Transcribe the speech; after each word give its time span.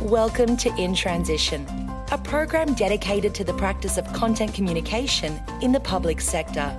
Welcome 0.00 0.56
to 0.58 0.74
In 0.76 0.94
Transition, 0.94 1.66
a 2.12 2.18
program 2.18 2.74
dedicated 2.74 3.34
to 3.36 3.44
the 3.44 3.54
practice 3.54 3.98
of 3.98 4.12
content 4.12 4.54
communication 4.54 5.40
in 5.62 5.72
the 5.72 5.80
public 5.80 6.20
sector. 6.20 6.76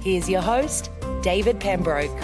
Here's 0.00 0.28
your 0.28 0.40
host, 0.40 0.90
David 1.22 1.60
Pembroke. 1.60 2.16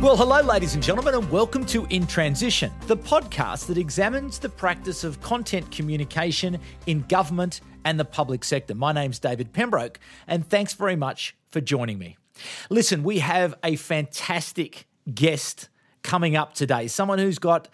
Well, 0.00 0.16
hello, 0.16 0.42
ladies 0.42 0.74
and 0.74 0.82
gentlemen, 0.82 1.14
and 1.14 1.28
welcome 1.30 1.66
to 1.66 1.84
In 1.86 2.06
Transition, 2.06 2.70
the 2.86 2.96
podcast 2.96 3.66
that 3.66 3.78
examines 3.78 4.38
the 4.38 4.48
practice 4.48 5.02
of 5.02 5.20
content 5.20 5.72
communication 5.72 6.58
in 6.86 7.02
government 7.08 7.60
and 7.84 7.98
the 7.98 8.04
public 8.04 8.44
sector. 8.44 8.74
My 8.74 8.92
name's 8.92 9.18
David 9.18 9.52
Pembroke, 9.52 9.98
and 10.26 10.48
thanks 10.48 10.74
very 10.74 10.94
much 10.94 11.36
for 11.50 11.60
joining 11.60 11.98
me. 11.98 12.16
Listen, 12.70 13.02
we 13.02 13.18
have 13.18 13.54
a 13.64 13.74
fantastic 13.74 14.86
guest 15.12 15.68
coming 16.02 16.36
up 16.36 16.54
today, 16.54 16.86
someone 16.88 17.18
who's 17.18 17.38
got 17.38 17.68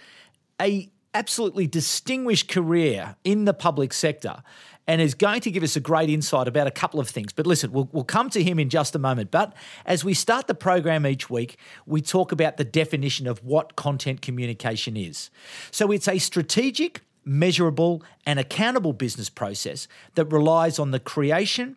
a 0.60 0.90
absolutely 1.14 1.66
distinguished 1.66 2.48
career 2.48 3.16
in 3.24 3.44
the 3.44 3.54
public 3.54 3.92
sector 3.92 4.42
and 4.86 5.00
is 5.00 5.14
going 5.14 5.40
to 5.40 5.50
give 5.50 5.62
us 5.62 5.76
a 5.76 5.80
great 5.80 6.10
insight 6.10 6.46
about 6.46 6.66
a 6.66 6.70
couple 6.70 7.00
of 7.00 7.08
things. 7.08 7.32
But 7.32 7.46
listen, 7.46 7.72
we'll, 7.72 7.88
we'll 7.92 8.04
come 8.04 8.28
to 8.30 8.42
him 8.42 8.58
in 8.58 8.68
just 8.68 8.94
a 8.94 8.98
moment. 8.98 9.30
But 9.30 9.54
as 9.86 10.04
we 10.04 10.12
start 10.12 10.46
the 10.46 10.54
program 10.54 11.06
each 11.06 11.30
week, 11.30 11.56
we 11.86 12.02
talk 12.02 12.32
about 12.32 12.58
the 12.58 12.64
definition 12.64 13.26
of 13.26 13.42
what 13.42 13.76
content 13.76 14.20
communication 14.20 14.96
is. 14.96 15.30
So 15.70 15.90
it's 15.90 16.08
a 16.08 16.18
strategic, 16.18 17.00
measurable, 17.24 18.02
and 18.26 18.38
accountable 18.38 18.92
business 18.92 19.30
process 19.30 19.88
that 20.16 20.26
relies 20.26 20.78
on 20.78 20.90
the 20.90 21.00
creation, 21.00 21.76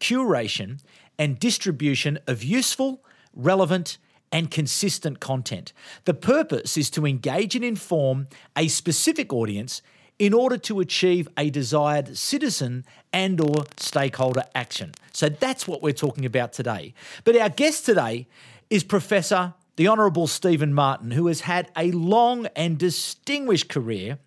curation, 0.00 0.80
and 1.16 1.38
distribution 1.38 2.18
of 2.26 2.42
useful, 2.42 3.04
relevant, 3.34 3.98
and 4.32 4.50
consistent 4.50 5.20
content. 5.20 5.72
The 6.04 6.14
purpose 6.14 6.76
is 6.76 6.90
to 6.90 7.06
engage 7.06 7.54
and 7.54 7.64
inform 7.64 8.28
a 8.56 8.68
specific 8.68 9.32
audience 9.32 9.82
in 10.18 10.34
order 10.34 10.58
to 10.58 10.80
achieve 10.80 11.28
a 11.36 11.48
desired 11.50 12.16
citizen 12.16 12.84
and 13.12 13.40
or 13.40 13.64
stakeholder 13.76 14.44
action. 14.54 14.92
So 15.12 15.28
that's 15.28 15.68
what 15.68 15.82
we're 15.82 15.92
talking 15.92 16.24
about 16.24 16.52
today. 16.52 16.94
But 17.24 17.36
our 17.36 17.48
guest 17.48 17.86
today 17.86 18.26
is 18.68 18.82
Professor 18.82 19.54
the 19.76 19.86
Honourable 19.86 20.26
Stephen 20.26 20.74
Martin, 20.74 21.12
who 21.12 21.28
has 21.28 21.42
had 21.42 21.70
a 21.76 21.92
long 21.92 22.46
and 22.56 22.76
distinguished 22.76 23.68
career 23.68 24.18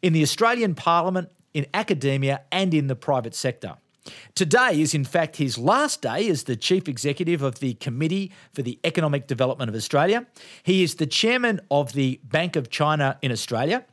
in 0.00 0.12
the 0.12 0.22
Australian 0.22 0.76
Parliament, 0.76 1.28
in 1.52 1.66
academia, 1.74 2.42
and 2.52 2.72
in 2.72 2.86
the 2.86 2.94
private 2.94 3.34
sector. 3.34 3.74
Today 4.34 4.80
is, 4.80 4.94
in 4.94 5.04
fact, 5.04 5.36
his 5.36 5.58
last 5.58 6.02
day 6.02 6.28
as 6.28 6.44
the 6.44 6.56
Chief 6.56 6.88
Executive 6.88 7.42
of 7.42 7.60
the 7.60 7.74
Committee 7.74 8.32
for 8.52 8.62
the 8.62 8.78
Economic 8.84 9.26
Development 9.26 9.68
of 9.68 9.74
Australia. 9.74 10.26
He 10.62 10.82
is 10.82 10.96
the 10.96 11.06
Chairman 11.06 11.60
of 11.70 11.92
the 11.92 12.20
Bank 12.24 12.56
of 12.56 12.70
China 12.70 13.18
in 13.22 13.30
Australia 13.30 13.84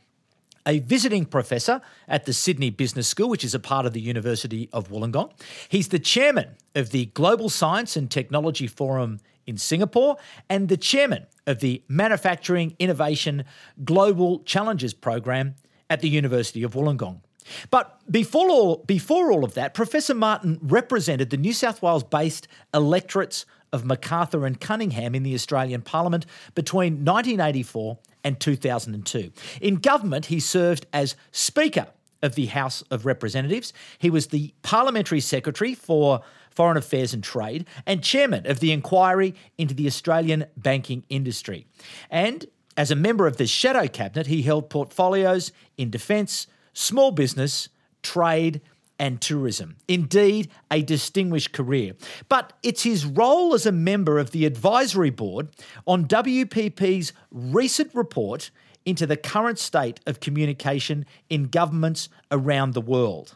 a 0.66 0.80
visiting 0.80 1.26
professor 1.26 1.82
at 2.08 2.26
the 2.26 2.34
Sydney 2.34 2.70
Business 2.70 3.08
School, 3.08 3.30
which 3.30 3.44
is 3.44 3.56
a 3.56 3.60
part 3.60 3.86
of 3.86 3.94
the 3.94 4.02
University 4.02 4.70
of 4.72 4.90
Wollongong. 4.90 5.32
He's 5.68 5.88
the 5.88 5.98
chairman 5.98 6.58
of 6.76 6.92
the 6.92 7.08
Global 7.08 7.50
Science 7.50 7.96
and 7.96 8.10
Technology 8.10 8.68
Forum 8.68 9.20
in 9.48 9.58
Singapore 9.58 10.18
and 10.48 10.70
the 10.70 10.78
chairman 10.78 11.26
of 11.48 11.60
the 11.60 11.82
Manufacturing 11.88 12.76
Innovation 12.78 13.46
Global 13.84 14.40
Challenges 14.44 14.94
Program 14.94 15.56
at 15.90 16.02
the 16.02 16.10
University 16.10 16.62
of 16.62 16.74
Wollongong. 16.74 17.22
But 17.70 18.00
before 18.10 18.50
all, 18.50 18.78
before 18.86 19.32
all 19.32 19.44
of 19.44 19.54
that, 19.54 19.74
Professor 19.74 20.14
Martin 20.14 20.60
represented 20.62 21.30
the 21.30 21.38
New 21.38 21.54
South 21.54 21.82
Wales 21.82 22.04
based 22.04 22.48
electorates 22.74 23.46
of 23.72 23.86
Macarthur 23.86 24.46
and 24.46 24.60
Cunningham 24.60 25.16
in 25.16 25.24
the 25.24 25.36
Australian 25.36 25.82
Parliament 25.82 26.26
between 26.56 27.06
1984 27.06 28.00
and 28.24 28.40
2002. 28.40 29.32
In 29.62 29.76
government, 29.76 30.28
he 30.28 30.40
served 30.40 30.86
as 30.92 31.16
Speaker 31.32 31.88
of 32.22 32.36
the 32.36 32.48
House 32.48 32.82
of 32.92 33.06
Representatives. 33.06 33.72
He 33.98 34.10
was 34.10 34.28
the 34.28 34.54
Parliamentary 34.62 35.22
Secretary 35.22 35.74
for 35.74 36.22
Foreign 36.52 36.78
Affairs 36.78 37.14
and 37.14 37.24
Trade 37.24 37.66
and 37.86 38.04
Chairman 38.04 38.46
of 38.46 38.60
the 38.60 38.72
Inquiry 38.72 39.36
into 39.58 39.74
the 39.74 39.88
Australian 39.88 40.46
Banking 40.58 41.06
Industry. 41.10 41.66
And 42.10 42.46
as 42.76 42.92
a 42.92 42.96
member 42.96 43.28
of 43.28 43.38
the 43.38 43.48
Shadow 43.48 43.88
Cabinet, 43.88 44.28
he 44.28 44.42
held 44.42 44.70
portfolios 44.70 45.52
in 45.78 45.90
defence, 45.90 46.48
small 46.80 47.12
business, 47.12 47.70
trade, 48.02 48.62
and 48.98 49.22
tourism. 49.22 49.76
Indeed, 49.88 50.50
a 50.72 50.82
distinguished 50.82 51.52
career. 51.52 51.94
But 52.28 52.54
it's 52.64 52.84
his 52.84 53.06
role 53.06 53.54
as 53.54 53.66
a 53.66 53.72
member 53.72 54.18
of 54.18 54.32
the 54.32 54.46
advisory 54.46 55.10
board 55.10 55.50
on 55.86 56.06
WPP's 56.06 57.14
recent 57.32 57.94
report 57.94 58.52
into 58.86 59.06
the 59.06 59.18
current 59.18 59.60
state 59.60 60.00
of 60.08 60.20
communication 60.20 61.06
in 61.30 61.46
governments 61.46 62.10
around 62.32 62.74
the 62.74 62.82
world. 62.82 63.36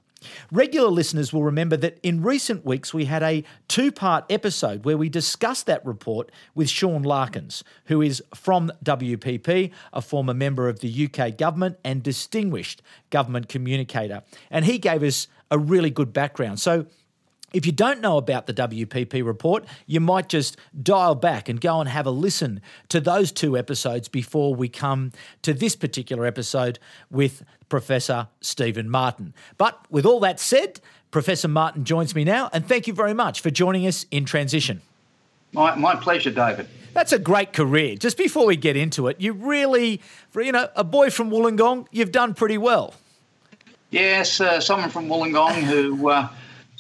Regular 0.52 0.90
listeners 0.90 1.34
will 1.34 1.44
remember 1.44 1.78
that 1.78 2.00
in 2.04 2.22
recent 2.22 2.66
weeks 2.66 2.94
we 2.94 3.06
had 3.06 3.24
a 3.24 3.44
two 3.68 3.92
part 3.92 4.26
episode 4.30 4.86
where 4.86 4.98
we 4.98 5.10
discussed 5.10 5.66
that 5.66 5.86
report 5.86 6.32
with 6.56 6.70
Sean 6.70 7.04
Larkins, 7.04 7.64
who 7.86 8.02
is 8.02 8.24
from 8.34 8.72
WPP, 8.84 9.72
a 9.92 10.02
former 10.02 10.34
member 10.34 10.70
of 10.70 10.80
the 10.80 11.10
UK 11.10 11.38
government 11.38 11.78
and 11.84 12.04
distinguished 12.04 12.82
government 13.10 13.50
communicator. 13.50 14.24
And 14.50 14.66
he 14.66 14.78
gave 14.78 15.04
us 15.04 15.28
a 15.52 15.58
really 15.58 15.90
good 15.90 16.14
background. 16.14 16.60
So 16.60 16.88
if 17.54 17.68
you 17.68 17.72
don't 17.72 18.02
know 18.02 18.18
about 18.18 18.48
the 18.48 18.54
WPP 18.54 19.24
report, 19.24 19.66
you 19.86 20.00
might 20.00 20.28
just 20.28 20.58
dial 20.82 21.16
back 21.16 21.48
and 21.48 21.62
go 21.62 21.80
and 21.80 21.88
have 21.88 22.08
a 22.08 22.12
listen 22.12 22.60
to 22.90 23.00
those 23.00 23.32
two 23.32 23.56
episodes 23.56 24.08
before 24.08 24.56
we 24.56 24.68
come 24.68 25.12
to 25.44 25.54
this 25.54 25.76
particular 25.76 26.26
episode 26.26 26.80
with 27.12 27.44
Professor 27.70 28.28
Stephen 28.42 28.90
Martin. 28.90 29.34
But 29.58 29.86
with 29.90 30.06
all 30.06 30.20
that 30.22 30.40
said, 30.40 30.82
Professor 31.12 31.48
Martin 31.48 31.86
joins 31.86 32.16
me 32.16 32.24
now, 32.24 32.50
and 32.52 32.68
thank 32.68 32.88
you 32.88 32.94
very 32.94 33.14
much 33.14 33.40
for 33.40 33.52
joining 33.52 33.86
us 33.86 34.08
in 34.10 34.26
Transition. 34.26 34.82
My, 35.52 35.76
my 35.76 35.96
pleasure, 35.96 36.32
David. 36.32 36.68
That's 36.94 37.12
a 37.12 37.20
great 37.20 37.54
career. 37.54 37.96
Just 37.96 38.18
before 38.18 38.48
we 38.48 38.56
get 38.56 38.76
into 38.76 39.08
it, 39.08 39.22
you 39.22 39.34
really, 39.34 40.02
for 40.32 40.42
you 40.42 40.52
know, 40.52 40.70
a 40.76 40.84
boy 40.84 41.12
from 41.12 41.30
Wollongong, 41.30 41.86
you've 41.92 42.12
done 42.12 42.34
pretty 42.34 42.58
well. 42.58 42.96
Yes, 43.92 44.42
uh, 44.42 44.60
someone 44.60 44.90
from 44.90 45.08
Wollongong 45.08 45.62
who 45.62 46.10
uh, 46.10 46.30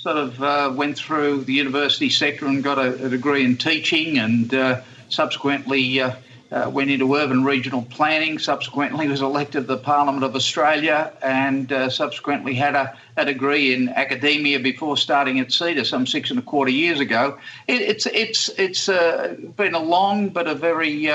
sort 0.03 0.17
of 0.17 0.43
uh, 0.43 0.69
went 0.75 0.97
through 0.97 1.45
the 1.45 1.53
university 1.53 2.09
sector 2.09 2.45
and 2.45 2.61
got 2.61 2.77
a, 2.77 3.05
a 3.05 3.07
degree 3.07 3.45
in 3.45 3.55
teaching 3.55 4.19
and 4.19 4.53
uh, 4.53 4.81
subsequently 5.07 6.01
uh, 6.01 6.13
uh, 6.51 6.69
went 6.69 6.91
into 6.91 7.15
urban 7.15 7.45
regional 7.45 7.83
planning, 7.83 8.37
subsequently 8.37 9.07
was 9.07 9.21
elected 9.21 9.61
to 9.63 9.67
the 9.67 9.77
Parliament 9.77 10.25
of 10.25 10.35
Australia 10.35 11.13
and 11.23 11.71
uh, 11.71 11.89
subsequently 11.89 12.53
had 12.53 12.75
a, 12.75 12.95
a, 13.15 13.23
degree 13.23 13.73
in 13.73 13.87
academia 13.89 14.59
before 14.59 14.97
starting 14.97 15.39
at 15.39 15.47
CEDA 15.47 15.85
some 15.85 16.05
six 16.05 16.29
and 16.29 16.37
a 16.37 16.43
quarter 16.43 16.69
years 16.69 16.99
ago. 16.99 17.39
It, 17.67 17.81
it's 17.81 18.05
it's 18.07 18.49
it's 18.49 18.89
uh, 18.89 19.37
been 19.55 19.73
a 19.73 19.79
long 19.79 20.29
but 20.29 20.47
a 20.47 20.53
very 20.53 21.09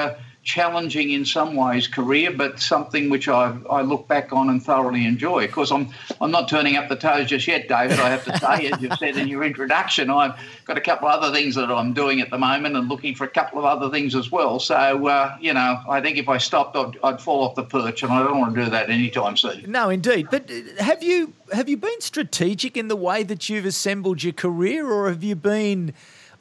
challenging 0.48 1.10
in 1.10 1.26
some 1.26 1.54
ways 1.54 1.86
career, 1.86 2.30
but 2.30 2.58
something 2.58 3.10
which 3.10 3.28
I, 3.28 3.54
I 3.70 3.82
look 3.82 4.08
back 4.08 4.32
on 4.32 4.48
and 4.48 4.62
thoroughly 4.62 5.04
enjoy. 5.04 5.44
Of 5.44 5.52
course, 5.52 5.70
I'm 5.70 5.90
I'm 6.22 6.30
not 6.30 6.48
turning 6.48 6.76
up 6.76 6.88
the 6.88 6.96
toes 6.96 7.28
just 7.28 7.46
yet, 7.46 7.68
David. 7.68 8.00
I 8.00 8.08
have 8.08 8.24
to 8.24 8.38
say, 8.38 8.70
as 8.70 8.80
you 8.80 8.88
said 8.98 9.18
in 9.18 9.28
your 9.28 9.44
introduction, 9.44 10.08
I've 10.08 10.40
got 10.64 10.78
a 10.78 10.80
couple 10.80 11.06
of 11.06 11.22
other 11.22 11.36
things 11.36 11.54
that 11.56 11.70
I'm 11.70 11.92
doing 11.92 12.22
at 12.22 12.30
the 12.30 12.38
moment 12.38 12.76
and 12.76 12.88
looking 12.88 13.14
for 13.14 13.24
a 13.24 13.28
couple 13.28 13.58
of 13.58 13.66
other 13.66 13.90
things 13.90 14.14
as 14.14 14.32
well. 14.32 14.58
So, 14.58 15.06
uh, 15.06 15.36
you 15.38 15.52
know, 15.52 15.82
I 15.86 16.00
think 16.00 16.16
if 16.16 16.30
I 16.30 16.38
stopped, 16.38 16.76
I'd, 16.76 16.98
I'd 17.04 17.20
fall 17.20 17.42
off 17.44 17.54
the 17.54 17.64
perch, 17.64 18.02
and 18.02 18.10
I 18.10 18.22
don't 18.22 18.40
want 18.40 18.54
to 18.54 18.64
do 18.64 18.70
that 18.70 18.88
anytime 18.88 19.36
soon. 19.36 19.70
No, 19.70 19.90
indeed. 19.90 20.28
But 20.30 20.50
uh, 20.50 20.82
have 20.82 21.02
you 21.02 21.34
have 21.52 21.68
you 21.68 21.76
been 21.76 22.00
strategic 22.00 22.78
in 22.78 22.88
the 22.88 22.96
way 22.96 23.22
that 23.22 23.50
you've 23.50 23.66
assembled 23.66 24.22
your 24.22 24.32
career, 24.32 24.90
or 24.90 25.10
have 25.10 25.22
you 25.22 25.36
been 25.36 25.92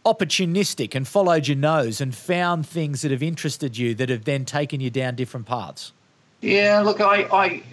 opportunistic 0.08 0.96
and 0.96 1.06
followed 1.06 1.48
your 1.48 1.58
nose 1.58 2.00
and 2.00 2.16
found 2.16 2.66
things 2.66 3.02
that 3.02 3.12
have 3.12 3.22
interested 3.22 3.78
you 3.78 3.94
that 3.96 4.08
have 4.08 4.24
then 4.24 4.46
taken 4.46 4.80
you 4.80 4.90
down 4.90 5.16
different 5.16 5.46
paths? 5.46 5.92
Yeah, 6.42 6.82
look, 6.82 7.02
I, 7.02 7.24
I, 7.24 7.64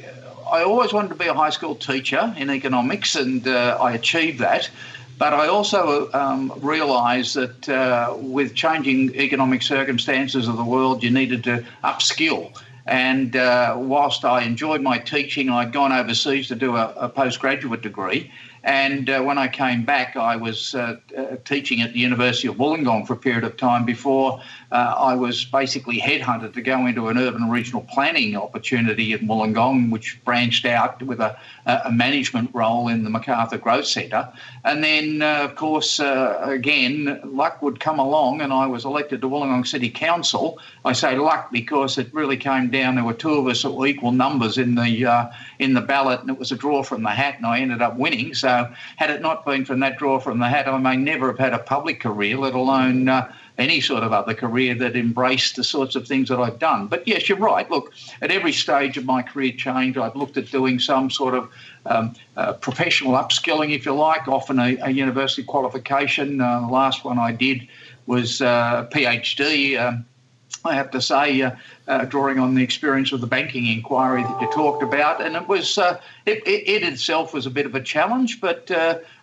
I 0.50 0.62
always 0.64 0.92
wanted 0.92 1.10
to 1.10 1.14
be 1.14 1.26
a 1.26 1.34
high 1.34 1.50
school 1.50 1.76
teacher 1.76 2.34
in 2.36 2.50
economics, 2.50 3.14
and 3.14 3.46
uh, 3.46 3.78
I 3.80 3.92
achieved 3.92 4.40
that. 4.40 4.68
But 5.16 5.32
I 5.32 5.46
also 5.46 6.10
um, 6.12 6.52
realised 6.56 7.36
that 7.36 7.68
uh, 7.68 8.14
with 8.18 8.54
changing 8.54 9.14
economic 9.14 9.62
circumstances 9.62 10.48
of 10.48 10.56
the 10.56 10.64
world, 10.64 11.04
you 11.04 11.10
needed 11.10 11.44
to 11.44 11.64
upskill. 11.84 12.52
And 12.86 13.36
uh, 13.36 13.76
whilst 13.78 14.24
I 14.24 14.42
enjoyed 14.42 14.82
my 14.82 14.98
teaching, 14.98 15.50
I'd 15.50 15.72
gone 15.72 15.92
overseas 15.92 16.48
to 16.48 16.56
do 16.56 16.76
a, 16.76 16.92
a 16.96 17.08
postgraduate 17.08 17.80
degree. 17.80 18.30
And 18.64 19.10
uh, 19.10 19.20
when 19.20 19.36
I 19.36 19.48
came 19.48 19.84
back, 19.84 20.16
I 20.16 20.36
was 20.36 20.74
uh, 20.74 20.96
uh, 21.16 21.36
teaching 21.44 21.82
at 21.82 21.92
the 21.92 21.98
University 21.98 22.48
of 22.48 22.56
Wollongong 22.56 23.06
for 23.06 23.12
a 23.12 23.16
period 23.16 23.44
of 23.44 23.58
time 23.58 23.84
before 23.84 24.40
uh, 24.72 24.74
I 24.74 25.14
was 25.16 25.44
basically 25.44 26.00
headhunted 26.00 26.54
to 26.54 26.62
go 26.62 26.86
into 26.86 27.08
an 27.08 27.18
urban 27.18 27.50
regional 27.50 27.82
planning 27.82 28.36
opportunity 28.36 29.12
in 29.12 29.28
Wollongong, 29.28 29.90
which 29.90 30.18
branched 30.24 30.64
out 30.64 31.02
with 31.02 31.20
a, 31.20 31.38
a 31.66 31.90
management 31.90 32.50
role 32.52 32.88
in 32.88 33.04
the 33.04 33.10
Macarthur 33.10 33.58
Growth 33.58 33.86
Centre. 33.86 34.30
And 34.64 34.84
then, 34.84 35.22
uh, 35.22 35.44
of 35.44 35.54
course, 35.54 35.98
uh, 35.98 36.38
again, 36.42 37.20
luck 37.24 37.62
would 37.62 37.80
come 37.80 37.98
along, 37.98 38.42
and 38.42 38.52
I 38.52 38.66
was 38.66 38.84
elected 38.84 39.20
to 39.22 39.28
Wollongong 39.28 39.66
City 39.66 39.90
Council. 39.90 40.58
I 40.84 40.92
say 40.92 41.16
luck 41.16 41.50
because 41.50 41.96
it 41.96 42.12
really 42.12 42.36
came 42.36 42.70
down. 42.70 42.96
There 42.96 43.04
were 43.04 43.14
two 43.14 43.34
of 43.34 43.46
us 43.46 43.62
that 43.62 43.70
were 43.70 43.86
equal 43.86 44.12
numbers 44.12 44.58
in 44.58 44.74
the 44.74 45.30
in 45.58 45.74
the 45.74 45.80
ballot, 45.80 46.20
and 46.20 46.30
it 46.30 46.38
was 46.38 46.52
a 46.52 46.56
draw 46.56 46.82
from 46.82 47.02
the 47.02 47.10
hat, 47.10 47.36
and 47.38 47.46
I 47.46 47.60
ended 47.60 47.80
up 47.82 47.96
winning. 47.96 48.34
So 48.34 48.70
had 48.96 49.10
it 49.10 49.22
not 49.22 49.44
been 49.44 49.64
from 49.64 49.80
that 49.80 49.98
draw 49.98 50.20
from 50.20 50.38
the 50.38 50.48
hat, 50.48 50.68
I 50.68 50.78
may 50.78 50.96
never 50.96 51.28
have 51.28 51.38
had 51.38 51.54
a 51.54 51.58
public 51.58 52.00
career, 52.00 52.36
let 52.36 52.54
alone 52.54 53.08
uh, 53.08 53.32
any 53.58 53.80
sort 53.80 54.02
of 54.02 54.12
other 54.12 54.34
career 54.34 54.74
that 54.74 54.96
embraced 54.96 55.56
the 55.56 55.64
sorts 55.64 55.94
of 55.94 56.06
things 56.06 56.28
that 56.28 56.40
I've 56.40 56.58
done. 56.58 56.88
But 56.88 57.06
yes, 57.06 57.28
you're 57.28 57.38
right. 57.38 57.70
Look, 57.70 57.92
at 58.20 58.30
every 58.30 58.52
stage 58.52 58.96
of 58.96 59.04
my 59.04 59.22
career 59.22 59.52
change, 59.52 59.96
I've 59.96 60.16
looked 60.16 60.36
at 60.36 60.50
doing 60.50 60.78
some 60.78 61.10
sort 61.10 61.34
of 61.34 61.48
um, 61.86 62.14
uh, 62.36 62.54
professional 62.54 63.12
upskilling, 63.12 63.74
if 63.74 63.84
you 63.84 63.94
like, 63.94 64.28
often 64.28 64.58
a, 64.58 64.76
a 64.82 64.90
university 64.90 65.42
qualification. 65.42 66.40
Uh, 66.40 66.60
the 66.60 66.72
last 66.72 67.04
one 67.04 67.18
I 67.18 67.32
did 67.32 67.68
was 68.06 68.40
uh, 68.40 68.88
PhD. 68.90 69.78
Um, 69.80 70.04
I 70.64 70.74
have 70.74 70.90
to 70.92 71.00
say, 71.00 71.42
uh, 71.42 71.50
uh, 71.88 72.04
drawing 72.06 72.38
on 72.38 72.54
the 72.54 72.62
experience 72.62 73.12
of 73.12 73.20
the 73.20 73.26
banking 73.26 73.66
inquiry 73.66 74.22
that 74.22 74.40
you 74.40 74.50
talked 74.50 74.82
about, 74.82 75.20
and 75.20 75.36
it 75.36 75.46
was 75.46 75.76
uh, 75.76 76.00
it, 76.24 76.46
it, 76.46 76.68
it, 76.68 76.82
itself 76.82 77.34
was 77.34 77.44
a 77.44 77.50
bit 77.50 77.66
of 77.66 77.74
a 77.74 77.82
challenge, 77.82 78.40
but 78.40 78.70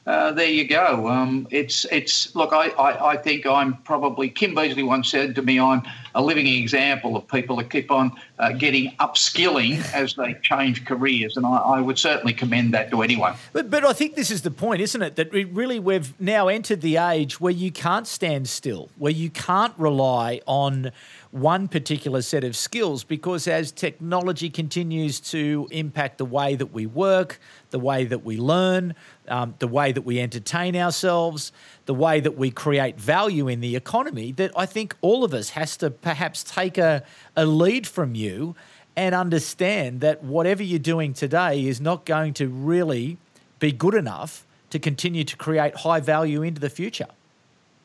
uh, 0.08 0.32
there 0.32 0.48
you 0.48 0.68
go. 0.68 1.08
Um, 1.08 1.48
it's 1.52 1.86
it's 1.92 2.36
look, 2.36 2.54
I, 2.54 2.70
I, 2.70 3.12
I, 3.12 3.18
think 3.18 3.46
I'm 3.46 3.78
probably 3.84 4.30
Kim 4.30 4.56
Beazley 4.56 4.84
once 4.84 5.12
said 5.12 5.36
to 5.36 5.44
me, 5.44 5.60
I'm 5.60 5.84
a 6.16 6.22
living 6.22 6.48
example 6.48 7.16
of 7.16 7.28
people 7.28 7.58
that 7.58 7.70
keep 7.70 7.92
on 7.92 8.12
uh, 8.40 8.52
getting 8.54 8.96
upskilling 9.00 9.80
as 9.94 10.16
they 10.16 10.34
change 10.42 10.86
careers, 10.86 11.38
and 11.38 11.46
I, 11.46 11.58
I, 11.58 11.82
would 11.82 12.00
certainly 12.00 12.34
commend 12.34 12.74
that 12.74 12.90
to 12.90 13.04
anyone. 13.04 13.36
But 13.54 13.70
but 13.70 13.86
I 13.86 13.94
think 13.94 14.16
this 14.16 14.32
is 14.32 14.42
the 14.42 14.50
point, 14.50 14.82
isn't 14.82 15.04
it? 15.04 15.18
That 15.18 15.32
really 15.32 15.80
we've 15.80 16.20
now 16.20 16.48
entered 16.48 16.82
the 16.82 16.98
age 16.98 17.40
where 17.40 17.54
you 17.54 17.72
can't 17.72 18.08
stand 18.08 18.50
still, 18.50 18.90
where 18.98 19.14
you 19.14 19.30
can't 19.30 19.74
rely 19.78 20.42
on 20.48 20.92
one 21.32 21.68
particular 21.68 22.22
set 22.22 22.44
of 22.44 22.56
skills 22.56 23.04
because 23.04 23.48
as 23.48 23.72
technology 23.72 24.50
continues 24.50 25.20
to 25.20 25.68
impact 25.72 26.18
the 26.18 26.26
way 26.26 26.56
that 26.56 26.68
we 26.68 26.86
work, 26.86 27.40
the 27.70 27.80
way 27.80 28.04
that 28.04 28.24
we 28.24 28.38
learn, 28.38 28.94
um, 29.32 29.56
the 29.60 29.68
way 29.68 29.92
that 29.92 30.02
we 30.02 30.20
entertain 30.20 30.76
ourselves, 30.76 31.52
the 31.86 31.94
way 31.94 32.20
that 32.20 32.38
we 32.38 32.52
create 32.52 33.00
value 33.00 33.48
in 33.48 33.62
the 33.62 33.76
economy, 33.76 34.32
that 34.34 34.52
I 34.56 34.66
think 34.66 34.96
all 35.02 35.24
of 35.24 35.34
us 35.34 35.52
has 35.52 35.78
to 35.78 35.90
perhaps 35.90 36.44
take 36.44 36.78
a, 36.78 37.04
a 37.36 37.46
lead 37.46 37.88
from 37.88 38.14
you 38.14 38.56
and 38.96 39.16
understand 39.16 40.02
that 40.02 40.24
whatever 40.24 40.62
you're 40.62 40.80
doing 40.80 41.14
today 41.14 41.66
is 41.66 41.80
not 41.80 42.06
going 42.06 42.34
to 42.36 42.48
really 42.48 43.18
be 43.60 43.72
good 43.72 43.94
enough 43.94 44.46
to 44.70 44.80
continue 44.80 45.24
to 45.24 45.38
create 45.38 45.76
high 45.78 46.00
value 46.00 46.42
into 46.42 46.60
the 46.60 46.70
future. 46.70 47.08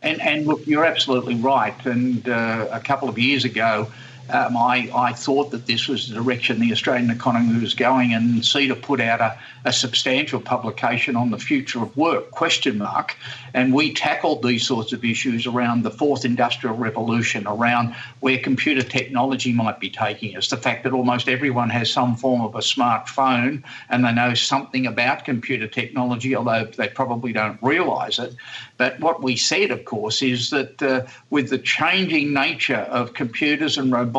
And, 0.03 0.21
and 0.21 0.47
look, 0.47 0.67
you're 0.67 0.85
absolutely 0.85 1.37
right. 1.37 1.75
And 1.87 2.29
uh, 2.29 2.69
a 2.71 2.81
couple 2.81 3.09
of 3.09 3.19
years 3.19 3.45
ago, 3.45 3.91
um, 4.31 4.57
I, 4.57 4.91
I 4.95 5.13
thought 5.13 5.51
that 5.53 5.67
this 5.67 5.89
was 5.89 6.09
the 6.09 6.15
direction 6.15 6.61
the 6.61 6.73
Australian 6.73 7.11
economy 7.11 7.61
was 7.61 7.75
going, 7.75 8.13
and 8.13 8.43
CEDA 8.43 8.81
put 8.81 9.01
out 9.01 9.21
a, 9.21 9.39
a 9.65 9.73
substantial 9.73 10.41
publication 10.41 11.17
on 11.17 11.31
the 11.31 11.39
future 11.39 11.83
of 11.83 11.97
work, 11.97 12.31
question 12.31 12.79
mark, 12.79 13.17
and 13.55 13.73
we 13.73 13.93
tackled 13.93 14.43
these 14.43 14.67
sorts 14.67 14.93
of 14.93 15.05
issues 15.05 15.47
around 15.47 15.83
the 15.83 15.91
fourth 15.91 16.25
industrial 16.25 16.77
revolution, 16.77 17.47
around 17.47 17.95
where 18.21 18.39
computer 18.39 18.83
technology 18.83 19.53
might 19.53 19.81
be 19.81 19.91
taking 19.91 20.37
us, 20.37 20.49
the 20.49 20.57
fact 20.57 20.85
that 20.85 20.93
almost 20.93 21.29
everyone 21.29 21.71
has 21.71 21.91
some 21.91 22.17
form 22.17 22.41
of 22.41 22.55
a 22.55 22.59
smartphone 22.59 23.63
and 23.89 24.05
they 24.05 24.13
know 24.13 24.35
something 24.35 24.87
about 24.87 25.25
computer 25.25 25.67
technology, 25.67 26.35
although 26.35 26.65
they 26.65 26.89
probably 26.89 27.33
don't 27.33 27.59
realise 27.63 28.19
it. 28.19 28.35
But 28.77 29.01
what 29.01 29.23
we 29.23 29.37
said, 29.37 29.71
of 29.71 29.85
course, 29.85 30.21
is 30.21 30.51
that 30.51 30.83
uh, 30.83 31.07
with 31.31 31.49
the 31.49 31.59
changing 31.59 32.33
nature 32.33 32.87
of 32.91 33.15
computers 33.15 33.79
and 33.79 33.91
robotics, 33.91 34.16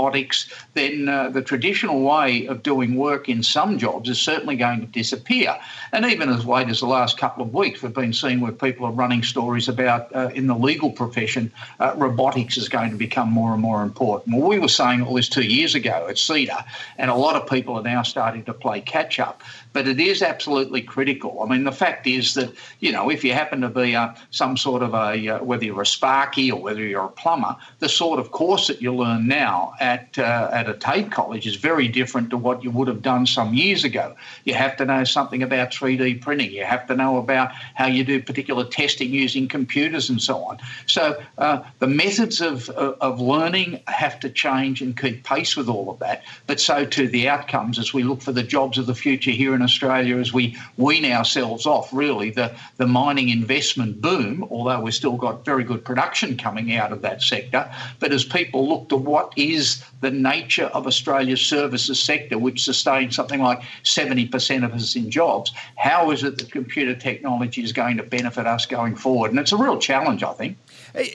then 0.74 1.10
uh, 1.10 1.30
the 1.30 1.42
traditional 1.42 2.02
way 2.02 2.46
of 2.48 2.64
doing 2.64 2.96
work 2.96 3.30
in 3.30 3.44
some 3.44 3.78
jobs 3.78 4.10
is 4.10 4.20
certainly 4.20 4.56
going 4.56 4.82
to 4.82 4.88
disappear. 4.88 5.58
And 5.92 6.06
even 6.06 6.30
as 6.30 6.46
late 6.46 6.70
as 6.70 6.80
the 6.80 6.88
last 6.88 7.18
couple 7.18 7.44
of 7.44 7.54
weeks, 7.54 7.82
we've 7.82 7.94
been 7.94 8.14
seeing 8.14 8.40
where 8.40 8.52
people 8.52 8.86
are 8.86 8.92
running 8.92 9.24
stories 9.24 9.68
about 9.68 10.14
uh, 10.16 10.30
in 10.34 10.48
the 10.48 10.56
legal 10.56 10.92
profession, 10.92 11.52
uh, 11.80 11.94
robotics 11.96 12.58
is 12.58 12.70
going 12.70 12.92
to 12.92 12.98
become 12.98 13.32
more 13.32 13.54
and 13.54 13.62
more 13.62 13.84
important. 13.84 14.36
Well, 14.36 14.48
we 14.48 14.60
were 14.60 14.68
saying 14.68 15.02
all 15.02 15.16
this 15.16 15.30
two 15.30 15.46
years 15.46 15.76
ago 15.76 16.08
at 16.10 16.16
CEDA, 16.16 16.66
and 16.98 17.10
a 17.10 17.16
lot 17.16 17.36
of 17.36 17.50
people 17.50 17.76
are 17.76 17.84
now 17.84 18.04
starting 18.04 18.44
to 18.46 18.54
play 18.54 18.82
catch 18.82 19.20
up 19.20 19.42
but 19.78 19.88
it 19.88 20.00
is 20.00 20.24
absolutely 20.24 20.82
critical. 20.82 21.44
I 21.44 21.46
mean, 21.46 21.64
the 21.64 21.72
fact 21.72 22.08
is 22.08 22.34
that, 22.34 22.52
you 22.80 22.92
know, 22.92 23.12
if 23.12 23.24
you 23.24 23.32
happen 23.34 23.62
to 23.62 23.70
be 23.70 23.96
uh, 23.96 24.16
some 24.32 24.58
sort 24.58 24.82
of 24.82 24.96
a, 24.96 25.36
uh, 25.36 25.44
whether 25.44 25.66
you're 25.66 25.84
a 25.84 25.86
Sparky 25.86 26.52
or 26.52 26.60
whether 26.60 26.84
you're 26.84 27.06
a 27.06 27.10
plumber, 27.10 27.56
the 27.78 27.88
sort 27.88 28.20
of 28.20 28.32
course 28.32 28.66
that 28.70 28.82
you 28.82 28.92
learn 28.92 29.28
now 29.28 29.76
at, 29.80 30.18
uh, 30.18 30.50
at 30.52 30.68
a 30.68 30.74
TAFE 30.74 31.12
college 31.12 31.46
is 31.46 31.58
very 31.58 31.88
different 31.88 32.32
to 32.32 32.38
what 32.38 32.64
you 32.64 32.72
would 32.72 32.88
have 32.88 33.04
done 33.04 33.28
some 33.28 33.54
years 33.54 33.84
ago. 33.84 34.16
You 34.46 34.56
have 34.56 34.76
to 34.78 34.86
know 34.86 35.04
something 35.04 35.44
about 35.44 35.70
3D 35.70 36.22
printing, 36.22 36.54
you 36.54 36.64
have 36.64 36.88
to 36.88 36.96
know 36.96 37.18
about 37.18 37.52
how 37.76 37.86
you 37.86 38.04
do 38.04 38.20
particular 38.20 38.64
testing 38.64 39.12
using 39.12 39.48
computers 39.48 40.10
and 40.10 40.20
so 40.20 40.44
on. 40.44 40.58
So 40.88 41.22
uh, 41.38 41.62
the 41.78 41.86
methods 41.86 42.42
of, 42.42 42.68
of 42.72 43.22
learning 43.22 43.82
have 43.86 44.20
to 44.22 44.32
change 44.32 44.82
and 44.82 44.98
keep 44.98 45.24
pace 45.24 45.56
with 45.56 45.70
all 45.70 45.92
of 45.92 46.00
that, 46.00 46.24
but 46.48 46.60
so 46.60 46.84
too 46.84 47.08
the 47.08 47.30
outcomes 47.30 47.78
as 47.78 47.94
we 47.94 48.02
look 48.02 48.24
for 48.24 48.32
the 48.32 48.42
jobs 48.42 48.80
of 48.80 48.88
the 48.88 48.96
future 48.96 49.30
here 49.30 49.54
in 49.54 49.62
Australia 49.68 50.18
as 50.18 50.34
we 50.34 50.58
wean 50.78 51.06
ourselves 51.06 51.66
off 51.66 51.94
really 51.94 52.32
the, 52.32 52.56
the 52.78 52.88
mining 52.88 53.30
investment 53.30 54.02
boom, 54.02 54.48
although 54.50 54.82
we've 54.82 54.94
still 54.94 55.18
got 55.18 55.46
very 55.46 55.64
good 55.64 55.84
production 55.84 56.38
coming 56.38 56.74
out 56.76 56.92
of 56.92 57.02
that 57.02 57.22
sector. 57.22 57.72
But 58.00 58.12
as 58.12 58.24
people 58.24 58.68
look 58.68 58.90
to 58.90 58.96
what 58.96 59.34
is 59.36 59.84
the 60.02 60.12
nature 60.12 60.66
of 60.66 60.88
Australia's 60.88 61.42
services 61.42 62.02
sector, 62.02 62.38
which 62.38 62.64
sustains 62.64 63.16
something 63.16 63.42
like 63.42 63.62
70% 63.84 64.64
of 64.64 64.74
us 64.74 64.96
in 64.96 65.12
jobs, 65.12 65.52
how 65.76 66.12
is 66.12 66.24
it 66.24 66.38
that 66.38 66.52
computer 66.52 66.96
technology 66.96 67.64
is 67.64 67.74
going 67.74 67.98
to 67.98 68.04
benefit 68.04 68.48
us 68.48 68.66
going 68.66 68.96
forward? 68.96 69.32
And 69.32 69.40
it's 69.40 69.52
a 69.52 69.58
real 69.58 69.78
challenge, 69.80 70.24
I 70.24 70.34
think. 70.34 70.58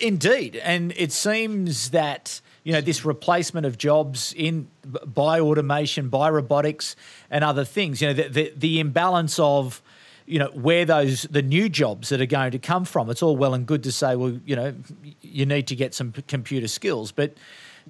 Indeed. 0.01 0.57
And 0.57 0.93
it 0.97 1.13
seems 1.13 1.91
that 1.91 2.41
you 2.65 2.73
know 2.73 2.81
this 2.81 3.05
replacement 3.05 3.67
of 3.67 3.79
jobs 3.79 4.33
in 4.37 4.69
by 5.05 5.41
automation, 5.41 6.09
by 6.09 6.29
robotics, 6.29 6.97
and 7.31 7.45
other 7.45 7.65
things. 7.65 8.01
You 8.01 8.09
know 8.09 8.15
the, 8.15 8.29
the, 8.29 8.53
the 8.57 8.81
imbalance 8.81 9.39
of 9.39 9.83
you 10.27 10.39
know 10.39 10.51
where 10.55 10.85
those 10.85 11.23
the 11.23 11.43
new 11.43 11.69
jobs 11.69 12.09
that 12.11 12.21
are 12.21 12.27
going 12.27 12.53
to 12.53 12.59
come 12.59 12.85
from. 12.85 13.11
It's 13.11 13.23
all 13.23 13.37
well 13.37 13.55
and 13.55 13.67
good 13.67 13.83
to 13.85 13.93
say, 13.93 14.17
well, 14.17 14.39
you 14.45 14.57
know, 14.57 14.75
you 15.21 15.47
need 15.47 15.67
to 15.69 15.77
get 15.77 15.95
some 15.95 16.13
computer 16.29 16.69
skills, 16.69 17.13
but 17.13 17.35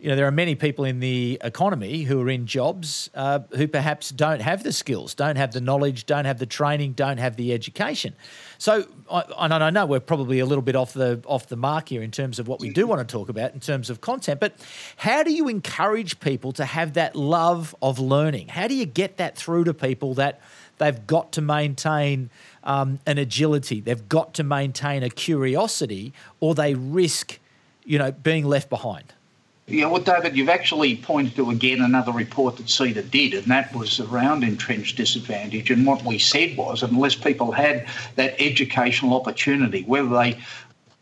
you 0.00 0.08
know, 0.08 0.16
there 0.16 0.26
are 0.26 0.32
many 0.32 0.54
people 0.54 0.84
in 0.84 1.00
the 1.00 1.38
economy 1.42 2.02
who 2.02 2.20
are 2.20 2.30
in 2.30 2.46
jobs 2.46 3.10
uh, 3.14 3.40
who 3.54 3.68
perhaps 3.68 4.10
don't 4.10 4.40
have 4.40 4.62
the 4.62 4.72
skills, 4.72 5.14
don't 5.14 5.36
have 5.36 5.52
the 5.52 5.60
knowledge, 5.60 6.06
don't 6.06 6.24
have 6.24 6.38
the 6.38 6.46
training, 6.46 6.92
don't 6.92 7.18
have 7.18 7.36
the 7.36 7.52
education. 7.52 8.14
So, 8.58 8.86
I, 9.10 9.24
and 9.38 9.52
I 9.52 9.70
know 9.70 9.86
we're 9.86 10.00
probably 10.00 10.38
a 10.38 10.46
little 10.46 10.62
bit 10.62 10.76
off 10.76 10.92
the 10.92 11.22
off 11.26 11.48
the 11.48 11.56
mark 11.56 11.88
here 11.88 12.02
in 12.02 12.10
terms 12.10 12.38
of 12.38 12.48
what 12.48 12.60
we 12.60 12.70
do 12.70 12.86
want 12.86 13.06
to 13.06 13.12
talk 13.12 13.28
about 13.28 13.54
in 13.54 13.60
terms 13.60 13.90
of 13.90 14.00
content. 14.00 14.40
But 14.40 14.54
how 14.96 15.22
do 15.22 15.32
you 15.32 15.48
encourage 15.48 16.20
people 16.20 16.52
to 16.52 16.64
have 16.64 16.94
that 16.94 17.14
love 17.14 17.74
of 17.82 17.98
learning? 17.98 18.48
How 18.48 18.68
do 18.68 18.74
you 18.74 18.86
get 18.86 19.18
that 19.18 19.36
through 19.36 19.64
to 19.64 19.74
people 19.74 20.14
that 20.14 20.40
they've 20.78 21.06
got 21.06 21.32
to 21.32 21.40
maintain 21.40 22.30
um, 22.64 22.98
an 23.06 23.18
agility, 23.18 23.80
they've 23.80 24.08
got 24.08 24.34
to 24.34 24.42
maintain 24.42 25.02
a 25.02 25.10
curiosity, 25.10 26.12
or 26.40 26.54
they 26.54 26.74
risk, 26.74 27.38
you 27.84 27.98
know, 27.98 28.10
being 28.10 28.44
left 28.44 28.70
behind? 28.70 29.12
Yeah, 29.68 29.86
well, 29.86 30.02
David, 30.02 30.36
you've 30.36 30.48
actually 30.48 30.96
pointed 30.96 31.36
to 31.36 31.50
again 31.50 31.82
another 31.82 32.10
report 32.10 32.56
that 32.56 32.66
CEDA 32.66 33.08
did, 33.10 33.34
and 33.34 33.44
that 33.44 33.72
was 33.74 34.00
around 34.00 34.42
entrenched 34.42 34.96
disadvantage. 34.96 35.70
And 35.70 35.86
what 35.86 36.04
we 36.04 36.18
said 36.18 36.56
was, 36.56 36.82
unless 36.82 37.14
people 37.14 37.52
had 37.52 37.86
that 38.16 38.34
educational 38.40 39.14
opportunity, 39.14 39.82
whether 39.84 40.08
they 40.08 40.40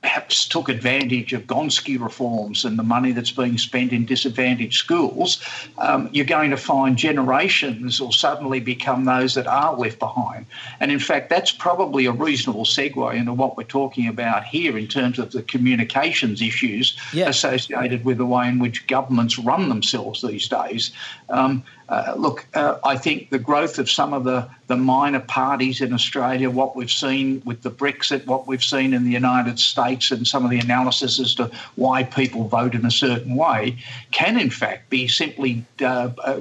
perhaps 0.02 0.49
took 0.49 0.69
advantage 0.69 1.33
of 1.33 1.47
Gonski 1.47 2.00
reforms 2.00 2.64
and 2.64 2.78
the 2.78 2.83
money 2.83 3.12
that's 3.12 3.30
being 3.30 3.59
spent 3.59 3.92
in 3.92 4.07
disadvantaged 4.07 4.78
schools, 4.78 5.45
um, 5.78 6.09
you're 6.12 6.25
going 6.25 6.50
to 6.50 6.57
find 6.57 6.97
generations 6.97 8.00
will 8.00 8.12
suddenly 8.12 8.61
become 8.61 9.04
those 9.04 9.35
that 9.35 9.47
are 9.47 9.76
left 9.76 9.99
behind. 9.99 10.47
And 10.80 10.90
in 10.90 11.00
fact, 11.00 11.28
that's 11.28 11.52
probably 11.52 12.07
a 12.07 12.12
reasonable 12.12 12.64
segue 12.64 13.14
into 13.14 13.35
what 13.35 13.59
we're 13.59 13.64
talking 13.64 14.09
about 14.09 14.45
here 14.45 14.78
in 14.78 14.88
terms 14.88 15.19
of 15.19 15.33
the 15.33 15.42
communications 15.42 16.40
issues 16.40 16.97
yeah. 17.12 17.28
associated 17.28 18.04
with 18.04 18.19
the 18.19 18.26
way 18.26 18.49
in 18.49 18.59
which 18.59 18.87
governments 18.87 19.38
run 19.38 19.69
themselves 19.69 20.23
these 20.23 20.49
days. 20.49 20.92
Um, 21.28 21.62
uh, 21.90 22.14
look, 22.16 22.47
uh, 22.54 22.78
I 22.85 22.97
think 22.97 23.30
the 23.30 23.38
growth 23.38 23.80
of 23.80 23.90
some 23.90 24.12
of 24.12 24.23
the, 24.23 24.49
the 24.68 24.76
minor 24.76 25.18
parties 25.18 25.80
in 25.80 25.92
Australia, 25.92 26.49
what 26.49 26.76
we've 26.76 26.90
seen 26.90 27.42
with 27.44 27.62
the 27.62 27.70
Brexit, 27.70 28.26
what 28.26 28.47
we've 28.47 28.62
seen 28.62 28.94
in 28.94 29.04
the 29.04 29.11
United 29.11 29.59
States, 29.59 30.12
and 30.12 30.25
some 30.26 30.44
of 30.44 30.50
the 30.50 30.61
analysis 30.61 31.18
as 31.18 31.35
to 31.35 31.50
why 31.75 32.04
people 32.04 32.47
vote 32.47 32.76
in 32.76 32.87
a 32.87 32.92
certain 32.92 33.35
way, 33.35 33.76
can 34.12 34.38
in 34.38 34.50
fact 34.50 34.88
be 34.88 35.09
simply 35.09 35.64
uh, 35.82 36.11
uh 36.23 36.40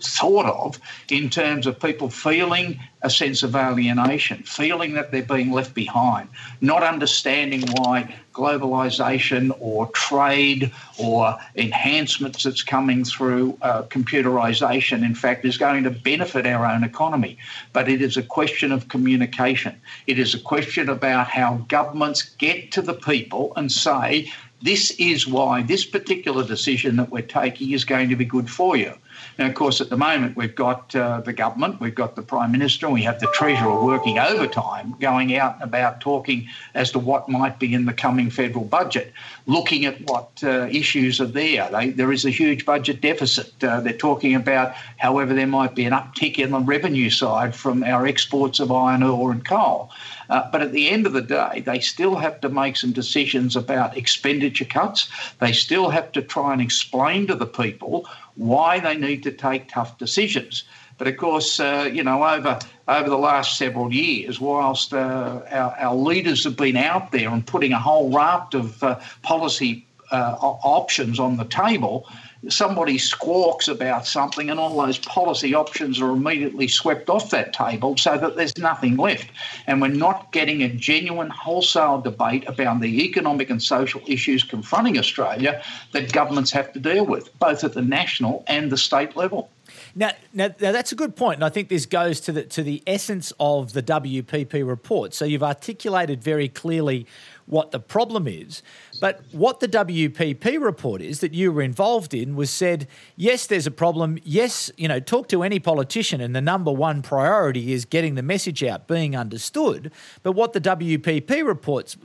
thought 0.00 0.46
of 0.46 0.78
in 1.10 1.30
terms 1.30 1.66
of 1.66 1.78
people 1.80 2.10
feeling 2.10 2.78
a 3.02 3.10
sense 3.10 3.42
of 3.42 3.54
alienation, 3.54 4.42
feeling 4.42 4.94
that 4.94 5.12
they're 5.12 5.22
being 5.22 5.52
left 5.52 5.74
behind, 5.74 6.28
not 6.60 6.82
understanding 6.82 7.62
why 7.72 8.14
globalization 8.32 9.56
or 9.60 9.86
trade 9.92 10.70
or 10.98 11.38
enhancements 11.54 12.42
that's 12.42 12.62
coming 12.62 13.04
through 13.04 13.56
uh, 13.62 13.82
computerization, 13.84 15.04
in 15.04 15.14
fact, 15.14 15.44
is 15.44 15.56
going 15.56 15.84
to 15.84 15.90
benefit 15.90 16.46
our 16.46 16.66
own 16.66 16.84
economy. 16.84 17.38
But 17.72 17.88
it 17.88 18.02
is 18.02 18.16
a 18.16 18.22
question 18.22 18.72
of 18.72 18.88
communication. 18.88 19.80
It 20.06 20.18
is 20.18 20.34
a 20.34 20.40
question 20.40 20.88
about 20.88 21.28
how 21.28 21.64
governments 21.68 22.22
get 22.22 22.72
to 22.72 22.82
the 22.82 22.94
people 22.94 23.52
and 23.56 23.70
say, 23.70 24.30
this 24.62 24.90
is 24.98 25.26
why 25.26 25.62
this 25.62 25.84
particular 25.84 26.44
decision 26.44 26.96
that 26.96 27.10
we're 27.10 27.22
taking 27.22 27.72
is 27.72 27.84
going 27.84 28.08
to 28.08 28.16
be 28.16 28.24
good 28.24 28.50
for 28.50 28.76
you. 28.76 28.94
Now, 29.38 29.46
of 29.46 29.54
course, 29.54 29.80
at 29.80 29.90
the 29.90 29.96
moment, 29.96 30.36
we've 30.36 30.54
got 30.54 30.94
uh, 30.96 31.20
the 31.20 31.32
government, 31.32 31.78
we've 31.78 31.94
got 31.94 32.16
the 32.16 32.22
Prime 32.22 32.52
Minister, 32.52 32.86
and 32.86 32.94
we 32.94 33.02
have 33.02 33.20
the 33.20 33.26
Treasurer 33.34 33.84
working 33.84 34.18
overtime, 34.18 34.94
going 34.98 35.36
out 35.36 35.54
and 35.56 35.64
about 35.64 36.00
talking 36.00 36.48
as 36.74 36.90
to 36.92 36.98
what 36.98 37.28
might 37.28 37.58
be 37.58 37.74
in 37.74 37.84
the 37.84 37.92
coming 37.92 38.30
federal 38.30 38.64
budget, 38.64 39.12
looking 39.46 39.84
at 39.84 40.00
what 40.08 40.30
uh, 40.42 40.68
issues 40.70 41.20
are 41.20 41.26
there. 41.26 41.68
They, 41.70 41.90
there 41.90 42.12
is 42.12 42.24
a 42.24 42.30
huge 42.30 42.64
budget 42.64 43.02
deficit. 43.02 43.52
Uh, 43.62 43.80
they're 43.80 43.92
talking 43.92 44.34
about, 44.34 44.74
however, 44.96 45.34
there 45.34 45.46
might 45.46 45.74
be 45.74 45.84
an 45.84 45.92
uptick 45.92 46.38
in 46.38 46.50
the 46.50 46.60
revenue 46.60 47.10
side 47.10 47.54
from 47.54 47.84
our 47.84 48.06
exports 48.06 48.58
of 48.58 48.72
iron 48.72 49.02
ore 49.02 49.32
and 49.32 49.44
coal. 49.44 49.90
Uh, 50.28 50.50
but 50.50 50.60
at 50.60 50.72
the 50.72 50.88
end 50.88 51.06
of 51.06 51.12
the 51.12 51.22
day, 51.22 51.62
they 51.64 51.78
still 51.78 52.16
have 52.16 52.40
to 52.40 52.48
make 52.48 52.76
some 52.76 52.92
decisions 52.92 53.54
about 53.54 53.96
expenditure 53.96 54.64
cuts. 54.64 55.08
They 55.38 55.52
still 55.52 55.90
have 55.90 56.10
to 56.12 56.22
try 56.22 56.52
and 56.52 56.60
explain 56.60 57.26
to 57.28 57.34
the 57.34 57.46
people 57.46 58.08
why 58.36 58.80
they 58.80 58.96
need 58.96 59.22
to 59.24 59.32
take 59.32 59.68
tough 59.68 59.98
decisions. 59.98 60.64
But 60.98 61.08
of 61.08 61.16
course, 61.16 61.60
uh, 61.60 61.90
you 61.92 62.02
know, 62.02 62.24
over 62.24 62.58
over 62.88 63.08
the 63.08 63.18
last 63.18 63.58
several 63.58 63.92
years, 63.92 64.40
whilst 64.40 64.94
uh, 64.94 65.42
our, 65.50 65.76
our, 65.78 65.94
leaders 65.94 66.44
have 66.44 66.56
been 66.56 66.76
out 66.76 67.12
there 67.12 67.28
and 67.28 67.46
putting 67.46 67.72
a 67.72 67.78
whole 67.78 68.10
raft 68.10 68.54
of 68.54 68.82
uh, 68.82 69.00
policy 69.22 69.84
uh, 70.12 70.36
options 70.40 71.18
on 71.18 71.36
the 71.36 71.44
table, 71.44 72.08
somebody 72.48 72.98
squawks 72.98 73.68
about 73.68 74.06
something 74.06 74.50
and 74.50 74.60
all 74.60 74.80
those 74.80 74.98
policy 74.98 75.54
options 75.54 76.00
are 76.00 76.10
immediately 76.10 76.68
swept 76.68 77.08
off 77.10 77.30
that 77.30 77.52
table 77.52 77.96
so 77.96 78.16
that 78.18 78.36
there's 78.36 78.56
nothing 78.58 78.96
left. 78.96 79.30
And 79.66 79.80
we're 79.80 79.88
not 79.88 80.32
getting 80.32 80.62
a 80.62 80.68
genuine 80.68 81.30
wholesale 81.30 82.00
debate 82.00 82.44
about 82.46 82.80
the 82.80 83.04
economic 83.04 83.50
and 83.50 83.62
social 83.62 84.00
issues 84.06 84.42
confronting 84.42 84.98
Australia 84.98 85.62
that 85.92 86.12
governments 86.12 86.50
have 86.52 86.72
to 86.72 86.80
deal 86.80 87.06
with, 87.06 87.36
both 87.38 87.64
at 87.64 87.74
the 87.74 87.82
national 87.82 88.44
and 88.46 88.70
the 88.70 88.76
state 88.76 89.16
level. 89.16 89.50
Now, 89.98 90.10
now, 90.34 90.48
now, 90.60 90.72
that's 90.72 90.92
a 90.92 90.94
good 90.94 91.16
point, 91.16 91.36
and 91.36 91.44
I 91.44 91.48
think 91.48 91.70
this 91.70 91.86
goes 91.86 92.20
to 92.20 92.32
the 92.32 92.42
to 92.44 92.62
the 92.62 92.82
essence 92.86 93.32
of 93.40 93.72
the 93.72 93.82
WPP 93.82 94.66
report. 94.66 95.14
So 95.14 95.24
you've 95.24 95.42
articulated 95.42 96.22
very 96.22 96.48
clearly 96.50 97.06
what 97.46 97.70
the 97.70 97.80
problem 97.80 98.28
is. 98.28 98.62
But 99.00 99.22
what 99.32 99.60
the 99.60 99.68
WPP 99.68 100.60
report 100.60 101.00
is 101.00 101.20
that 101.20 101.32
you 101.32 101.50
were 101.50 101.62
involved 101.62 102.12
in 102.12 102.36
was 102.36 102.50
said, 102.50 102.88
yes, 103.16 103.46
there's 103.46 103.66
a 103.66 103.70
problem. 103.70 104.18
Yes, 104.22 104.70
you 104.76 104.86
know, 104.86 105.00
talk 105.00 105.28
to 105.28 105.42
any 105.42 105.58
politician, 105.58 106.20
and 106.20 106.36
the 106.36 106.42
number 106.42 106.70
one 106.70 107.00
priority 107.00 107.72
is 107.72 107.86
getting 107.86 108.16
the 108.16 108.22
message 108.22 108.62
out, 108.62 108.86
being 108.86 109.16
understood. 109.16 109.90
But 110.22 110.32
what 110.32 110.52
the 110.52 110.60
WPP 110.60 111.46
reports 111.46 111.96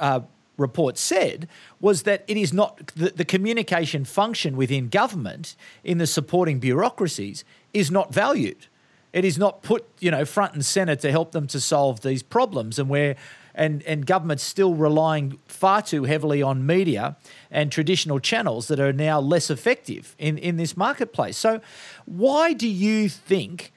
uh, 0.00 0.20
report 0.60 0.98
said 0.98 1.48
was 1.80 2.02
that 2.02 2.24
it 2.28 2.36
is 2.36 2.52
not 2.52 2.92
the, 2.94 3.10
the 3.10 3.24
communication 3.24 4.04
function 4.04 4.56
within 4.56 4.88
government 4.88 5.56
in 5.82 5.98
the 5.98 6.06
supporting 6.06 6.60
bureaucracies 6.60 7.44
is 7.72 7.90
not 7.90 8.12
valued. 8.12 8.66
It 9.12 9.24
is 9.24 9.38
not 9.38 9.62
put, 9.62 9.86
you 9.98 10.10
know, 10.10 10.24
front 10.24 10.54
and 10.54 10.64
center 10.64 10.94
to 10.96 11.10
help 11.10 11.32
them 11.32 11.46
to 11.48 11.60
solve 11.60 12.02
these 12.02 12.22
problems, 12.22 12.78
and 12.78 12.88
where 12.88 13.16
and, 13.54 13.82
and 13.82 14.06
government's 14.06 14.44
still 14.44 14.74
relying 14.74 15.38
far 15.46 15.82
too 15.82 16.04
heavily 16.04 16.42
on 16.42 16.64
media 16.64 17.16
and 17.50 17.72
traditional 17.72 18.20
channels 18.20 18.68
that 18.68 18.78
are 18.78 18.92
now 18.92 19.20
less 19.20 19.50
effective 19.50 20.14
in, 20.18 20.38
in 20.38 20.56
this 20.56 20.76
marketplace. 20.76 21.36
So, 21.36 21.60
why 22.06 22.52
do 22.52 22.68
you 22.68 23.08
think 23.08 23.72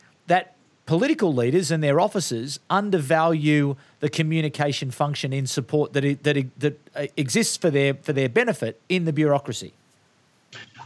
political 0.85 1.33
leaders 1.33 1.71
and 1.71 1.83
their 1.83 1.99
officers 1.99 2.59
undervalue 2.69 3.75
the 3.99 4.09
communication 4.09 4.91
function 4.91 5.31
in 5.31 5.47
support 5.47 5.93
that, 5.93 6.03
it, 6.03 6.23
that, 6.23 6.37
it, 6.37 6.59
that 6.59 6.89
uh, 6.95 7.07
exists 7.15 7.55
for 7.55 7.69
their, 7.69 7.93
for 7.93 8.13
their 8.13 8.29
benefit 8.29 8.81
in 8.89 9.05
the 9.05 9.13
bureaucracy? 9.13 9.73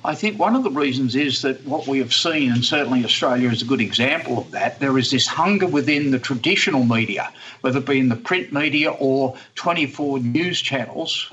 I 0.05 0.13
think 0.13 0.39
one 0.39 0.55
of 0.55 0.63
the 0.63 0.71
reasons 0.71 1.15
is 1.15 1.41
that 1.41 1.65
what 1.65 1.87
we 1.87 1.97
have 1.99 2.13
seen, 2.13 2.51
and 2.51 2.63
certainly 2.63 3.03
Australia 3.03 3.49
is 3.49 3.61
a 3.61 3.65
good 3.65 3.81
example 3.81 4.37
of 4.37 4.51
that, 4.51 4.79
there 4.79 4.97
is 4.97 5.09
this 5.09 5.25
hunger 5.25 5.65
within 5.65 6.11
the 6.11 6.19
traditional 6.19 6.83
media, 6.83 7.33
whether 7.61 7.79
it 7.79 7.85
be 7.85 7.99
in 7.99 8.09
the 8.09 8.15
print 8.15 8.53
media 8.53 8.91
or 8.91 9.35
24 9.55 10.19
news 10.19 10.61
channels, 10.61 11.27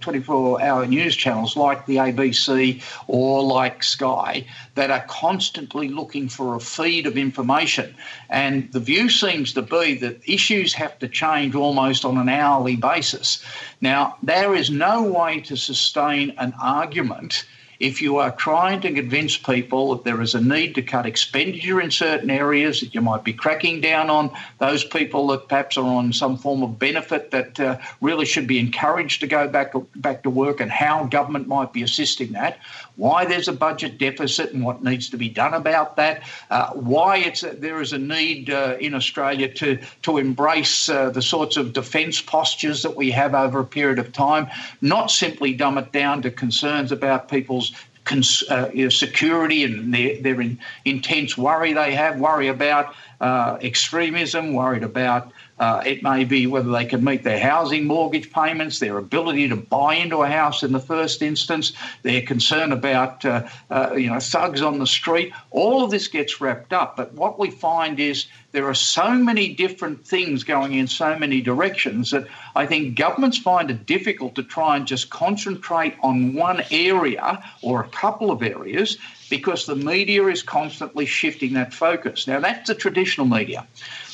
24 0.00 0.60
uh, 0.60 0.64
hour 0.64 0.86
news 0.86 1.16
channels 1.16 1.56
like 1.56 1.86
the 1.86 1.96
ABC 1.96 2.80
or 3.08 3.42
like 3.42 3.82
Sky, 3.82 4.46
that 4.76 4.90
are 4.90 5.04
constantly 5.08 5.88
looking 5.88 6.28
for 6.28 6.54
a 6.54 6.60
feed 6.60 7.06
of 7.06 7.18
information. 7.18 7.94
And 8.30 8.70
the 8.72 8.80
view 8.80 9.10
seems 9.10 9.52
to 9.54 9.62
be 9.62 9.94
that 9.96 10.20
issues 10.26 10.72
have 10.74 10.98
to 11.00 11.08
change 11.08 11.54
almost 11.54 12.04
on 12.04 12.16
an 12.16 12.28
hourly 12.28 12.76
basis. 12.76 13.44
Now, 13.80 14.16
there 14.22 14.54
is 14.54 14.70
no 14.70 15.02
way 15.02 15.40
to 15.40 15.56
sustain 15.56 16.34
an 16.38 16.54
argument 16.62 17.44
if 17.80 18.00
you 18.00 18.18
are 18.18 18.30
trying 18.30 18.80
to 18.80 18.92
convince 18.92 19.36
people 19.36 19.94
that 19.94 20.04
there 20.04 20.20
is 20.20 20.34
a 20.34 20.40
need 20.40 20.74
to 20.74 20.82
cut 20.82 21.06
expenditure 21.06 21.80
in 21.80 21.90
certain 21.90 22.30
areas, 22.30 22.80
that 22.80 22.94
you 22.94 23.00
might 23.00 23.24
be 23.24 23.32
cracking 23.32 23.80
down 23.80 24.10
on 24.10 24.30
those 24.58 24.84
people 24.84 25.26
that 25.28 25.48
perhaps 25.48 25.76
are 25.76 25.84
on 25.84 26.12
some 26.12 26.36
form 26.36 26.62
of 26.62 26.78
benefit 26.78 27.30
that 27.30 27.58
uh, 27.60 27.78
really 28.00 28.24
should 28.24 28.46
be 28.46 28.58
encouraged 28.58 29.20
to 29.20 29.26
go 29.26 29.48
back 29.48 29.72
back 29.96 30.22
to 30.22 30.30
work, 30.30 30.60
and 30.60 30.70
how 30.70 31.04
government 31.04 31.48
might 31.48 31.72
be 31.72 31.82
assisting 31.82 32.32
that, 32.32 32.58
why 32.96 33.24
there's 33.24 33.48
a 33.48 33.52
budget 33.52 33.98
deficit 33.98 34.52
and 34.52 34.64
what 34.64 34.82
needs 34.84 35.10
to 35.10 35.16
be 35.16 35.28
done 35.28 35.54
about 35.54 35.96
that, 35.96 36.22
uh, 36.50 36.70
why 36.70 37.16
it's 37.18 37.42
a, 37.42 37.50
there 37.50 37.80
is 37.80 37.92
a 37.92 37.98
need 37.98 38.50
uh, 38.50 38.76
in 38.80 38.94
Australia 38.94 39.52
to 39.52 39.78
to 40.02 40.18
embrace 40.18 40.88
uh, 40.88 41.10
the 41.10 41.22
sorts 41.22 41.56
of 41.56 41.72
defence 41.72 42.20
postures 42.20 42.82
that 42.82 42.96
we 42.96 43.10
have 43.10 43.34
over 43.34 43.60
a 43.60 43.64
period 43.64 43.98
of 43.98 44.12
time, 44.12 44.46
not 44.80 45.10
simply 45.10 45.52
dumb 45.54 45.78
it 45.78 45.92
down 45.92 46.22
to 46.22 46.30
concerns 46.30 46.92
about 46.92 47.28
people's 47.28 47.72
cons- 48.04 48.44
uh, 48.48 48.70
you 48.72 48.84
know, 48.84 48.90
security 48.90 49.64
and 49.64 49.92
their, 49.92 50.20
their 50.20 50.40
in, 50.40 50.58
intense 50.84 51.36
worry 51.36 51.72
they 51.72 51.94
have, 51.94 52.18
worry 52.18 52.48
about 52.48 52.94
uh, 53.20 53.58
extremism, 53.62 54.52
worried 54.52 54.82
about 54.82 55.32
uh, 55.58 55.82
it 55.86 56.02
may 56.02 56.24
be 56.24 56.46
whether 56.46 56.70
they 56.70 56.84
can 56.84 57.04
meet 57.04 57.22
their 57.22 57.38
housing 57.38 57.84
mortgage 57.86 58.32
payments, 58.32 58.80
their 58.80 58.98
ability 58.98 59.48
to 59.48 59.56
buy 59.56 59.94
into 59.94 60.22
a 60.22 60.26
house 60.26 60.64
in 60.64 60.72
the 60.72 60.80
first 60.80 61.22
instance, 61.22 61.72
their 62.02 62.22
concern 62.22 62.72
about 62.72 63.24
uh, 63.24 63.46
uh, 63.70 63.92
you 63.96 64.10
know 64.10 64.18
thugs 64.18 64.62
on 64.62 64.78
the 64.78 64.86
street. 64.86 65.32
All 65.52 65.84
of 65.84 65.90
this 65.90 66.08
gets 66.08 66.40
wrapped 66.40 66.72
up. 66.72 66.96
But 66.96 67.12
what 67.14 67.38
we 67.38 67.50
find 67.50 68.00
is 68.00 68.26
there 68.54 68.68
are 68.68 68.74
so 68.74 69.12
many 69.12 69.52
different 69.52 70.06
things 70.06 70.44
going 70.44 70.74
in 70.74 70.86
so 70.86 71.18
many 71.18 71.40
directions 71.40 72.12
that 72.12 72.28
I 72.54 72.66
think 72.66 72.96
governments 72.96 73.36
find 73.36 73.68
it 73.68 73.84
difficult 73.84 74.36
to 74.36 74.44
try 74.44 74.76
and 74.76 74.86
just 74.86 75.10
concentrate 75.10 75.96
on 76.04 76.34
one 76.34 76.62
area 76.70 77.42
or 77.62 77.80
a 77.80 77.88
couple 77.88 78.30
of 78.30 78.44
areas 78.44 78.96
because 79.28 79.66
the 79.66 79.74
media 79.74 80.24
is 80.28 80.44
constantly 80.44 81.04
shifting 81.04 81.54
that 81.54 81.74
focus. 81.74 82.28
Now, 82.28 82.38
that's 82.38 82.68
the 82.68 82.76
traditional 82.76 83.26
media. 83.26 83.66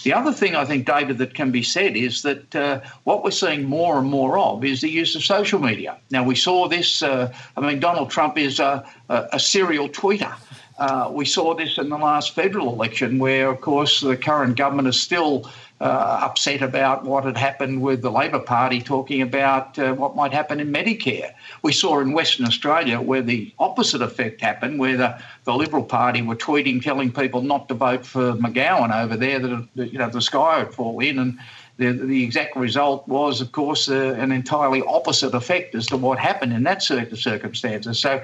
The 0.05 0.15
other 0.15 0.33
thing 0.33 0.57
I 0.57 0.65
think, 0.65 0.87
David, 0.87 1.19
that 1.19 1.35
can 1.35 1.51
be 1.51 1.63
said 1.63 1.95
is 1.95 2.23
that 2.23 2.57
uh, 2.57 2.81
what 3.05 3.23
we're 3.23 3.33
seeing 3.33 3.65
more 3.65 3.99
and 3.99 4.09
more 4.09 4.39
of 4.39 4.65
is 4.65 4.81
the 4.81 4.89
use 4.89 5.15
of 5.17 5.23
social 5.23 5.61
media. 5.61 5.99
Now, 6.11 6.25
we 6.25 6.35
saw 6.35 6.67
this, 6.67 7.03
uh, 7.03 7.31
I 7.59 7.61
mean, 7.61 7.79
Donald 7.79 8.09
Trump 8.09 8.39
is 8.39 8.59
a, 8.59 8.87
a, 9.11 9.29
a 9.35 9.39
serial 9.39 9.91
tweeter. 9.91 10.35
Uh, 10.81 11.11
we 11.13 11.27
saw 11.27 11.55
this 11.55 11.77
in 11.77 11.91
the 11.91 11.99
last 11.99 12.35
federal 12.35 12.73
election, 12.73 13.19
where, 13.19 13.51
of 13.51 13.61
course, 13.61 14.01
the 14.01 14.17
current 14.17 14.57
government 14.57 14.89
is 14.89 14.99
still 14.99 15.45
uh, 15.81 16.21
upset 16.23 16.63
about 16.63 17.05
what 17.05 17.25
had 17.25 17.37
happened 17.37 17.83
with 17.83 18.01
the 18.01 18.11
Labor 18.11 18.39
Party 18.39 18.81
talking 18.81 19.21
about 19.21 19.79
uh, 19.79 19.93
what 19.93 20.17
might 20.17 20.33
happen 20.33 20.59
in 20.59 20.73
Medicare. 20.73 21.33
We 21.63 21.75
saw 21.75 22.01
in 22.01 22.13
Western 22.13 22.47
Australia 22.47 22.99
where 22.99 23.21
the 23.21 23.53
opposite 23.59 24.01
effect 24.01 24.41
happened, 24.41 24.79
where 24.79 24.97
the, 24.97 25.23
the 25.45 25.55
Liberal 25.55 25.85
Party 25.85 26.23
were 26.23 26.37
tweeting 26.37 26.83
telling 26.83 27.13
people 27.13 27.43
not 27.43 27.69
to 27.69 27.75
vote 27.75 28.07
for 28.07 28.33
McGowan 28.33 28.95
over 28.95 29.19
there, 29.19 29.39
that, 29.39 29.69
you 29.75 29.99
know 29.99 30.09
the 30.09 30.23
sky 30.23 30.63
would 30.63 30.73
fall 30.73 30.99
in, 31.01 31.19
and 31.19 31.39
the, 31.81 31.93
the 31.93 32.23
exact 32.23 32.57
result 32.57 33.09
was, 33.09 33.41
of 33.41 33.53
course, 33.53 33.89
uh, 33.89 34.15
an 34.19 34.33
entirely 34.33 34.83
opposite 34.83 35.35
effect 35.35 35.75
as 35.75 35.87
to 35.87 35.97
what 35.97 36.19
happened 36.19 36.53
in 36.53 36.63
that 36.65 36.83
circumstances. 36.83 37.99
So, 37.99 38.23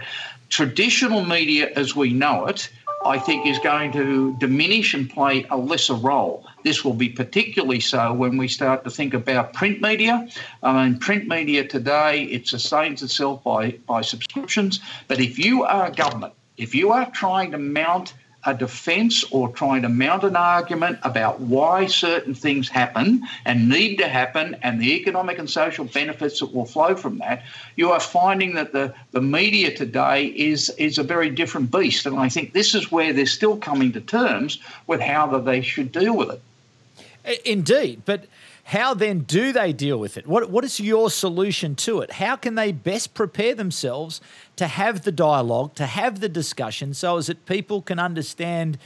traditional 0.48 1.24
media 1.24 1.70
as 1.76 1.94
we 1.96 2.12
know 2.12 2.46
it, 2.46 2.70
I 3.04 3.18
think, 3.18 3.46
is 3.46 3.58
going 3.60 3.92
to 3.92 4.36
diminish 4.38 4.94
and 4.94 5.08
play 5.08 5.46
a 5.50 5.56
lesser 5.56 5.94
role. 5.94 6.46
This 6.64 6.84
will 6.84 6.94
be 6.94 7.08
particularly 7.08 7.80
so 7.80 8.12
when 8.12 8.36
we 8.36 8.48
start 8.48 8.84
to 8.84 8.90
think 8.90 9.14
about 9.14 9.52
print 9.52 9.80
media. 9.80 10.28
I 10.62 10.88
mean, 10.88 10.98
print 10.98 11.28
media 11.28 11.66
today, 11.66 12.24
it 12.24 12.48
sustains 12.48 13.02
itself 13.02 13.44
by, 13.44 13.72
by 13.86 14.00
subscriptions. 14.02 14.80
But 15.08 15.20
if 15.20 15.38
you 15.38 15.62
are 15.64 15.90
government, 15.90 16.34
if 16.56 16.74
you 16.74 16.90
are 16.90 17.08
trying 17.10 17.52
to 17.52 17.58
mount 17.58 18.14
a 18.46 18.54
defence 18.54 19.24
or 19.32 19.48
trying 19.50 19.82
to 19.82 19.88
mount 19.88 20.22
an 20.22 20.36
argument 20.36 20.98
about 21.02 21.40
why 21.40 21.86
certain 21.86 22.32
things 22.32 22.68
happen 22.68 23.22
and 23.44 23.68
need 23.68 23.96
to 23.96 24.08
happen 24.08 24.56
and 24.62 24.80
the 24.80 24.94
economic 24.94 25.38
and 25.38 25.50
social 25.50 25.84
benefits 25.84 26.40
that 26.40 26.54
will 26.54 26.64
flow 26.64 26.94
from 26.94 27.18
that, 27.18 27.42
you 27.74 27.90
are 27.90 28.00
finding 28.00 28.54
that 28.54 28.72
the, 28.72 28.94
the 29.10 29.20
media 29.20 29.76
today 29.76 30.26
is, 30.26 30.70
is 30.78 30.96
a 30.96 31.02
very 31.02 31.28
different 31.28 31.70
beast. 31.70 32.06
And 32.06 32.18
I 32.18 32.28
think 32.28 32.52
this 32.52 32.74
is 32.74 32.90
where 32.92 33.12
they're 33.12 33.26
still 33.26 33.56
coming 33.56 33.92
to 33.92 34.00
terms 34.00 34.58
with 34.86 35.00
how 35.00 35.26
that 35.26 35.44
they 35.44 35.60
should 35.60 35.90
deal 35.90 36.16
with 36.16 36.30
it. 36.30 37.42
Indeed. 37.44 38.02
But 38.04 38.26
how 38.66 38.94
then 38.94 39.20
do 39.20 39.52
they 39.52 39.72
deal 39.72 39.96
with 39.96 40.16
it? 40.16 40.26
What, 40.26 40.50
what 40.50 40.64
is 40.64 40.80
your 40.80 41.08
solution 41.08 41.76
to 41.76 42.00
it? 42.00 42.10
How 42.10 42.34
can 42.34 42.56
they 42.56 42.72
best 42.72 43.14
prepare 43.14 43.54
themselves 43.54 44.20
to 44.56 44.66
have 44.66 45.02
the 45.02 45.12
dialogue, 45.12 45.76
to 45.76 45.86
have 45.86 46.18
the 46.18 46.28
discussion, 46.28 46.92
so 46.92 47.16
as 47.16 47.28
that 47.28 47.46
people 47.46 47.80
can 47.80 48.00
understand 48.00 48.76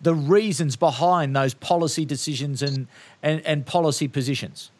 the 0.00 0.14
reasons 0.14 0.76
behind 0.76 1.36
those 1.36 1.52
policy 1.52 2.06
decisions 2.06 2.62
and, 2.62 2.86
and, 3.22 3.44
and 3.44 3.66
policy 3.66 4.08
positions? 4.08 4.70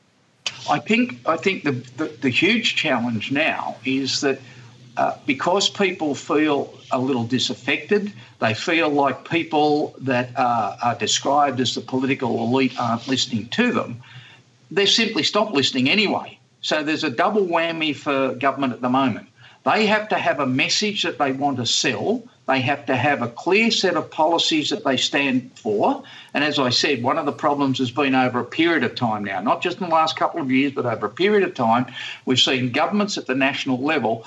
I 0.71 0.79
think 0.79 1.19
I 1.27 1.37
think 1.37 1.65
the, 1.65 1.73
the, 1.73 2.07
the 2.23 2.31
huge 2.31 2.77
challenge 2.77 3.31
now 3.31 3.77
is 3.85 4.23
that 4.23 4.41
uh, 4.97 5.19
because 5.27 5.69
people 5.69 6.15
feel 6.15 6.73
a 6.91 6.99
little 6.99 7.25
disaffected, 7.25 8.11
they 8.39 8.55
feel 8.55 8.89
like 8.89 9.29
people 9.29 9.95
that 10.01 10.31
uh, 10.35 10.79
are 10.83 10.95
described 10.95 11.61
as 11.61 11.75
the 11.75 11.83
political 11.83 12.43
elite 12.43 12.73
aren't 12.81 13.07
listening 13.07 13.49
to 13.49 13.71
them 13.73 14.03
they 14.71 14.87
simply 14.87 15.23
stop 15.23 15.53
listening 15.53 15.89
anyway. 15.89 16.39
So 16.61 16.83
there's 16.83 17.05
a 17.05 17.11
double 17.11 17.47
whammy 17.47 17.95
for 17.95 18.35
government 18.35 18.73
at 18.73 18.81
the 18.81 18.89
moment. 18.89 19.29
They 19.65 19.87
have 19.87 20.09
to 20.11 20.17
have 20.17 20.39
a 20.39 20.47
message 20.47 21.03
that 21.03 21.19
they 21.19 21.33
want 21.33 21.57
to 21.57 21.67
sell. 21.67 22.23
They 22.47 22.61
have 22.61 22.87
to 22.87 22.95
have 22.95 23.23
a 23.23 23.29
clear 23.29 23.73
set 23.73 23.97
of 23.97 24.11
policies 24.11 24.71
that 24.71 24.85
they 24.85 24.97
stand 24.97 25.51
for. 25.57 26.05
And 26.35 26.45
as 26.45 26.61
I 26.61 26.71
said, 26.71 27.03
one 27.03 27.19
of 27.19 27.27
the 27.27 27.33
problems 27.33 27.79
has 27.79 27.91
been 27.91 28.15
over 28.15 28.39
a 28.39 28.45
period 28.45 28.85
of 28.85 28.95
time 28.95 29.25
now, 29.25 29.41
not 29.41 29.63
just 29.63 29.81
in 29.81 29.89
the 29.89 29.95
last 29.95 30.17
couple 30.17 30.41
of 30.41 30.53
years, 30.53 30.73
but 30.73 30.87
over 30.87 31.07
a 31.07 31.11
period 31.11 31.43
of 31.43 31.55
time, 31.55 31.87
we've 32.27 32.39
seen 32.39 32.71
governments 32.71 33.19
at 33.19 33.27
the 33.27 33.35
national 33.35 33.79
level 33.83 34.25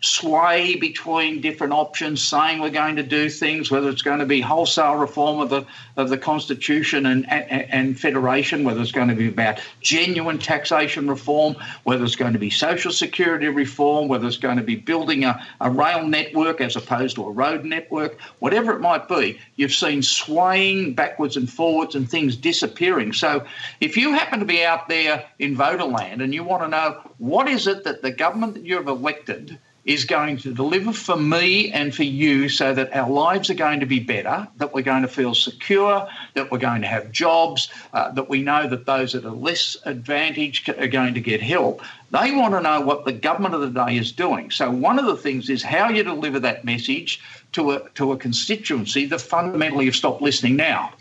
sway 0.00 0.76
between 0.76 1.40
different 1.40 1.72
options, 1.72 2.22
saying 2.22 2.60
we're 2.60 2.70
going 2.70 2.96
to 2.96 3.02
do 3.02 3.28
things, 3.28 3.70
whether 3.70 3.90
it's 3.90 4.02
going 4.02 4.18
to 4.18 4.26
be 4.26 4.40
wholesale 4.40 4.96
reform 4.96 5.40
of 5.40 5.50
the 5.50 5.66
of 5.96 6.08
the 6.08 6.16
constitution 6.16 7.04
and, 7.04 7.30
and, 7.30 7.70
and 7.70 8.00
federation, 8.00 8.64
whether 8.64 8.80
it's 8.80 8.92
going 8.92 9.08
to 9.08 9.14
be 9.14 9.28
about 9.28 9.60
genuine 9.82 10.38
taxation 10.38 11.08
reform, 11.08 11.54
whether 11.84 12.02
it's 12.04 12.16
going 12.16 12.32
to 12.32 12.38
be 12.38 12.48
social 12.48 12.90
security 12.90 13.48
reform, 13.48 14.08
whether 14.08 14.26
it's 14.26 14.38
going 14.38 14.56
to 14.56 14.62
be 14.62 14.76
building 14.76 15.24
a, 15.24 15.46
a 15.60 15.70
rail 15.70 16.06
network 16.06 16.62
as 16.62 16.76
opposed 16.76 17.16
to 17.16 17.24
a 17.26 17.30
road 17.30 17.64
network, 17.64 18.18
whatever 18.38 18.72
it 18.72 18.80
might 18.80 19.06
be, 19.06 19.38
you've 19.56 19.74
seen 19.74 20.02
swaying 20.02 20.94
backwards 20.94 21.36
and 21.36 21.50
forwards 21.50 21.94
and 21.94 22.08
things 22.08 22.36
disappearing. 22.36 23.12
So 23.12 23.44
if 23.80 23.96
you 23.98 24.14
happen 24.14 24.38
to 24.38 24.46
be 24.46 24.64
out 24.64 24.88
there 24.88 25.26
in 25.38 25.54
voterland 25.54 26.22
and 26.22 26.32
you 26.32 26.42
want 26.42 26.62
to 26.62 26.68
know 26.68 27.00
what 27.18 27.48
is 27.48 27.66
it 27.66 27.84
that 27.84 28.00
the 28.00 28.10
government 28.10 28.54
that 28.54 28.64
you've 28.64 28.88
elected 28.88 29.58
is 29.84 30.04
going 30.04 30.36
to 30.36 30.52
deliver 30.52 30.92
for 30.92 31.16
me 31.16 31.72
and 31.72 31.94
for 31.94 32.02
you 32.02 32.48
so 32.48 32.74
that 32.74 32.94
our 32.94 33.08
lives 33.08 33.48
are 33.48 33.54
going 33.54 33.80
to 33.80 33.86
be 33.86 33.98
better, 33.98 34.46
that 34.56 34.74
we're 34.74 34.82
going 34.82 35.02
to 35.02 35.08
feel 35.08 35.34
secure, 35.34 36.06
that 36.34 36.50
we're 36.50 36.58
going 36.58 36.82
to 36.82 36.86
have 36.86 37.10
jobs, 37.10 37.68
uh, 37.94 38.10
that 38.12 38.28
we 38.28 38.42
know 38.42 38.68
that 38.68 38.84
those 38.84 39.12
that 39.12 39.24
are 39.24 39.30
less 39.30 39.76
advantaged 39.84 40.68
are 40.68 40.86
going 40.86 41.14
to 41.14 41.20
get 41.20 41.40
help. 41.40 41.80
They 42.10 42.32
want 42.32 42.54
to 42.54 42.60
know 42.60 42.82
what 42.82 43.04
the 43.04 43.12
government 43.12 43.54
of 43.54 43.60
the 43.62 43.70
day 43.70 43.96
is 43.96 44.12
doing. 44.12 44.50
So 44.50 44.70
one 44.70 44.98
of 44.98 45.06
the 45.06 45.16
things 45.16 45.48
is 45.48 45.62
how 45.62 45.88
you 45.88 46.02
deliver 46.02 46.40
that 46.40 46.64
message 46.64 47.20
to 47.52 47.72
a, 47.72 47.88
to 47.90 48.12
a 48.12 48.16
constituency 48.16 49.06
that 49.06 49.20
fundamentally 49.20 49.86
have 49.86 49.96
stopped 49.96 50.20
listening 50.20 50.56
now. 50.56 50.92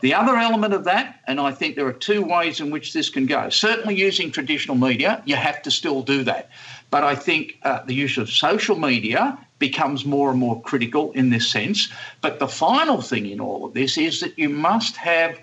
The 0.00 0.14
other 0.14 0.36
element 0.36 0.74
of 0.74 0.84
that, 0.84 1.20
and 1.28 1.38
I 1.38 1.52
think 1.52 1.76
there 1.76 1.86
are 1.86 1.92
two 1.92 2.24
ways 2.24 2.58
in 2.58 2.72
which 2.72 2.92
this 2.92 3.08
can 3.08 3.26
go. 3.26 3.50
Certainly, 3.50 3.94
using 3.94 4.32
traditional 4.32 4.76
media, 4.76 5.22
you 5.26 5.36
have 5.36 5.62
to 5.62 5.70
still 5.70 6.02
do 6.02 6.24
that. 6.24 6.50
But 6.92 7.04
I 7.04 7.14
think 7.14 7.58
uh, 7.62 7.82
the 7.86 7.94
use 7.94 8.18
of 8.18 8.28
social 8.28 8.78
media 8.78 9.38
becomes 9.58 10.04
more 10.04 10.30
and 10.30 10.38
more 10.38 10.60
critical 10.60 11.10
in 11.12 11.30
this 11.30 11.50
sense. 11.50 11.90
But 12.20 12.38
the 12.38 12.46
final 12.46 13.00
thing 13.00 13.24
in 13.24 13.40
all 13.40 13.64
of 13.64 13.72
this 13.72 13.96
is 13.96 14.20
that 14.20 14.38
you 14.38 14.50
must 14.50 14.96
have 14.96 15.38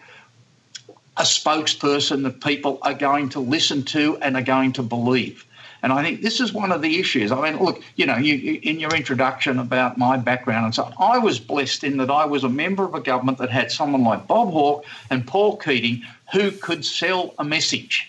a 1.17 1.23
spokesperson 1.23 2.21
that 2.21 2.39
people 2.41 2.77
are 2.83 2.93
going 2.93 3.29
to 3.29 3.39
listen 3.39 3.81
to 3.85 4.17
and 4.21 4.37
are 4.37 4.43
going 4.43 4.73
to 4.73 4.83
believe. 4.83 5.43
And 5.81 5.91
I 5.91 6.03
think 6.03 6.21
this 6.21 6.39
is 6.39 6.53
one 6.53 6.71
of 6.71 6.83
the 6.83 6.99
issues. 6.99 7.31
I 7.31 7.49
mean, 7.49 7.59
look, 7.63 7.81
you 7.95 8.05
know, 8.05 8.17
you, 8.17 8.59
in 8.61 8.79
your 8.79 8.93
introduction 8.93 9.57
about 9.57 9.97
my 9.97 10.17
background 10.17 10.65
and 10.65 10.75
so 10.75 10.83
on, 10.83 10.93
I 10.99 11.17
was 11.17 11.39
blessed 11.39 11.83
in 11.83 11.97
that 11.97 12.11
I 12.11 12.25
was 12.25 12.43
a 12.43 12.49
member 12.49 12.83
of 12.83 12.93
a 12.93 13.01
government 13.01 13.39
that 13.39 13.49
had 13.49 13.71
someone 13.71 14.03
like 14.03 14.27
Bob 14.27 14.51
Hawke 14.51 14.85
and 15.09 15.25
Paul 15.25 15.57
Keating 15.57 16.03
who 16.31 16.51
could 16.51 16.85
sell 16.85 17.33
a 17.39 17.43
message. 17.43 18.08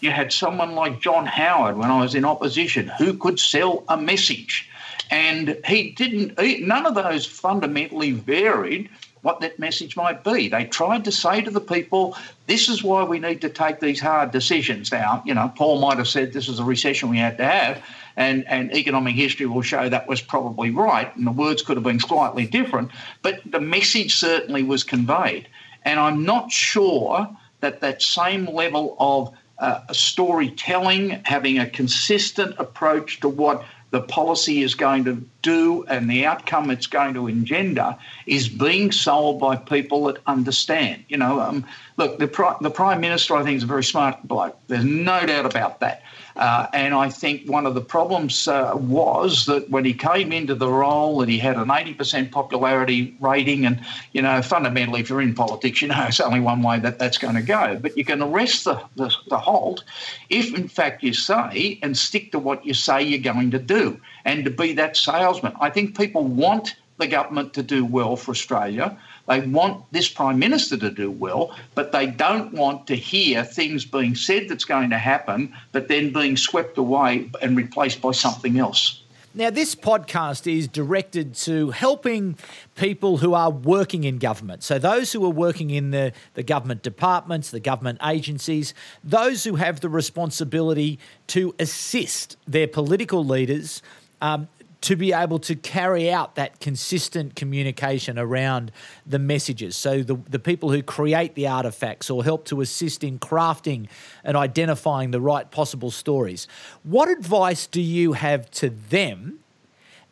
You 0.00 0.10
had 0.10 0.32
someone 0.32 0.74
like 0.74 1.00
John 1.00 1.26
Howard 1.26 1.76
when 1.76 1.90
I 1.90 2.00
was 2.00 2.14
in 2.14 2.24
opposition 2.24 2.88
who 2.88 3.14
could 3.14 3.38
sell 3.38 3.84
a 3.88 3.96
message. 3.96 4.68
And 5.10 5.58
he 5.66 5.90
didn't, 5.90 6.40
he, 6.40 6.60
none 6.60 6.86
of 6.86 6.94
those 6.94 7.26
fundamentally 7.26 8.12
varied 8.12 8.88
what 9.22 9.40
that 9.40 9.58
message 9.58 9.96
might 9.96 10.24
be. 10.24 10.48
They 10.48 10.64
tried 10.64 11.04
to 11.04 11.12
say 11.12 11.42
to 11.42 11.50
the 11.50 11.60
people, 11.60 12.16
this 12.46 12.68
is 12.68 12.82
why 12.82 13.04
we 13.04 13.18
need 13.18 13.42
to 13.42 13.50
take 13.50 13.80
these 13.80 14.00
hard 14.00 14.30
decisions. 14.30 14.90
Now, 14.90 15.22
you 15.26 15.34
know, 15.34 15.52
Paul 15.54 15.80
might 15.80 15.98
have 15.98 16.08
said 16.08 16.32
this 16.32 16.48
is 16.48 16.58
a 16.58 16.64
recession 16.64 17.10
we 17.10 17.18
had 17.18 17.36
to 17.36 17.44
have, 17.44 17.82
and, 18.16 18.46
and 18.46 18.74
economic 18.74 19.14
history 19.14 19.46
will 19.46 19.62
show 19.62 19.88
that 19.88 20.08
was 20.08 20.22
probably 20.22 20.70
right, 20.70 21.14
and 21.16 21.26
the 21.26 21.32
words 21.32 21.60
could 21.60 21.76
have 21.76 21.84
been 21.84 22.00
slightly 22.00 22.46
different, 22.46 22.90
but 23.22 23.40
the 23.44 23.60
message 23.60 24.14
certainly 24.14 24.62
was 24.62 24.84
conveyed. 24.84 25.46
And 25.82 26.00
I'm 26.00 26.24
not 26.24 26.50
sure 26.50 27.28
that 27.60 27.80
that 27.80 28.00
same 28.00 28.46
level 28.46 28.96
of 28.98 29.34
uh, 29.60 29.80
storytelling, 29.92 31.20
having 31.24 31.58
a 31.58 31.68
consistent 31.68 32.54
approach 32.58 33.20
to 33.20 33.28
what 33.28 33.64
the 33.90 34.00
policy 34.00 34.62
is 34.62 34.74
going 34.74 35.04
to 35.04 35.24
do 35.42 35.84
and 35.84 36.08
the 36.08 36.24
outcome 36.24 36.70
it's 36.70 36.86
going 36.86 37.14
to 37.14 37.26
engender 37.26 37.96
is 38.26 38.48
being 38.48 38.92
sold 38.92 39.40
by 39.40 39.56
people 39.56 40.04
that 40.04 40.18
understand. 40.26 41.04
You 41.08 41.16
know, 41.16 41.40
um, 41.40 41.66
look, 41.96 42.18
the, 42.18 42.56
the 42.60 42.70
Prime 42.70 43.00
Minister, 43.00 43.36
I 43.36 43.42
think, 43.42 43.56
is 43.56 43.64
a 43.64 43.66
very 43.66 43.84
smart 43.84 44.22
bloke. 44.22 44.56
There's 44.68 44.84
no 44.84 45.26
doubt 45.26 45.46
about 45.46 45.80
that. 45.80 46.02
Uh, 46.40 46.66
and 46.72 46.94
I 46.94 47.10
think 47.10 47.46
one 47.50 47.66
of 47.66 47.74
the 47.74 47.82
problems 47.82 48.48
uh, 48.48 48.72
was 48.74 49.44
that 49.44 49.68
when 49.68 49.84
he 49.84 49.92
came 49.92 50.32
into 50.32 50.54
the 50.54 50.70
role, 50.70 51.18
that 51.18 51.28
he 51.28 51.38
had 51.38 51.58
an 51.58 51.68
80% 51.68 52.30
popularity 52.30 53.14
rating. 53.20 53.66
And, 53.66 53.78
you 54.12 54.22
know, 54.22 54.40
fundamentally, 54.40 55.00
if 55.00 55.10
you're 55.10 55.20
in 55.20 55.34
politics, 55.34 55.82
you 55.82 55.88
know 55.88 56.02
it's 56.08 56.18
only 56.18 56.40
one 56.40 56.62
way 56.62 56.78
that 56.78 56.98
that's 56.98 57.18
going 57.18 57.34
to 57.34 57.42
go. 57.42 57.78
But 57.78 57.94
you 57.98 58.06
can 58.06 58.22
arrest 58.22 58.64
the, 58.64 58.82
the, 58.96 59.14
the 59.28 59.36
halt 59.36 59.84
if, 60.30 60.54
in 60.54 60.66
fact, 60.66 61.02
you 61.02 61.12
say 61.12 61.78
and 61.82 61.94
stick 61.94 62.32
to 62.32 62.38
what 62.38 62.64
you 62.64 62.72
say 62.72 63.02
you're 63.02 63.20
going 63.20 63.50
to 63.50 63.58
do 63.58 64.00
and 64.24 64.42
to 64.46 64.50
be 64.50 64.72
that 64.72 64.96
salesman. 64.96 65.52
I 65.60 65.68
think 65.68 65.94
people 65.94 66.24
want 66.24 66.74
the 66.96 67.06
government 67.06 67.52
to 67.54 67.62
do 67.62 67.84
well 67.84 68.16
for 68.16 68.30
Australia. 68.30 68.96
They 69.30 69.40
want 69.40 69.84
this 69.92 70.08
Prime 70.08 70.40
Minister 70.40 70.76
to 70.78 70.90
do 70.90 71.08
well, 71.08 71.56
but 71.76 71.92
they 71.92 72.08
don't 72.08 72.52
want 72.52 72.88
to 72.88 72.96
hear 72.96 73.44
things 73.44 73.84
being 73.84 74.16
said 74.16 74.48
that's 74.48 74.64
going 74.64 74.90
to 74.90 74.98
happen, 74.98 75.54
but 75.70 75.86
then 75.86 76.12
being 76.12 76.36
swept 76.36 76.76
away 76.78 77.30
and 77.40 77.56
replaced 77.56 78.02
by 78.02 78.10
something 78.10 78.58
else. 78.58 79.04
Now, 79.32 79.50
this 79.50 79.76
podcast 79.76 80.52
is 80.52 80.66
directed 80.66 81.36
to 81.36 81.70
helping 81.70 82.36
people 82.74 83.18
who 83.18 83.34
are 83.34 83.50
working 83.50 84.02
in 84.02 84.18
government. 84.18 84.64
So, 84.64 84.80
those 84.80 85.12
who 85.12 85.24
are 85.24 85.30
working 85.30 85.70
in 85.70 85.92
the, 85.92 86.12
the 86.34 86.42
government 86.42 86.82
departments, 86.82 87.52
the 87.52 87.60
government 87.60 88.00
agencies, 88.04 88.74
those 89.04 89.44
who 89.44 89.54
have 89.54 89.78
the 89.78 89.88
responsibility 89.88 90.98
to 91.28 91.54
assist 91.60 92.36
their 92.48 92.66
political 92.66 93.24
leaders 93.24 93.80
um, 94.20 94.48
to 94.82 94.96
be 94.96 95.12
able 95.12 95.38
to 95.38 95.54
carry 95.54 96.10
out 96.10 96.36
that 96.36 96.58
consistent 96.60 97.36
communication 97.36 98.18
around 98.18 98.72
the 99.06 99.18
messages. 99.18 99.76
So 99.76 100.02
the, 100.02 100.14
the 100.28 100.38
people 100.38 100.70
who 100.70 100.82
create 100.82 101.34
the 101.34 101.46
artifacts 101.48 102.08
or 102.08 102.24
help 102.24 102.46
to 102.46 102.60
assist 102.60 103.04
in 103.04 103.18
crafting 103.18 103.88
and 104.24 104.36
identifying 104.36 105.10
the 105.10 105.20
right 105.20 105.50
possible 105.50 105.90
stories. 105.90 106.48
What 106.82 107.08
advice 107.08 107.66
do 107.66 107.80
you 107.80 108.14
have 108.14 108.50
to 108.52 108.70
them 108.70 109.40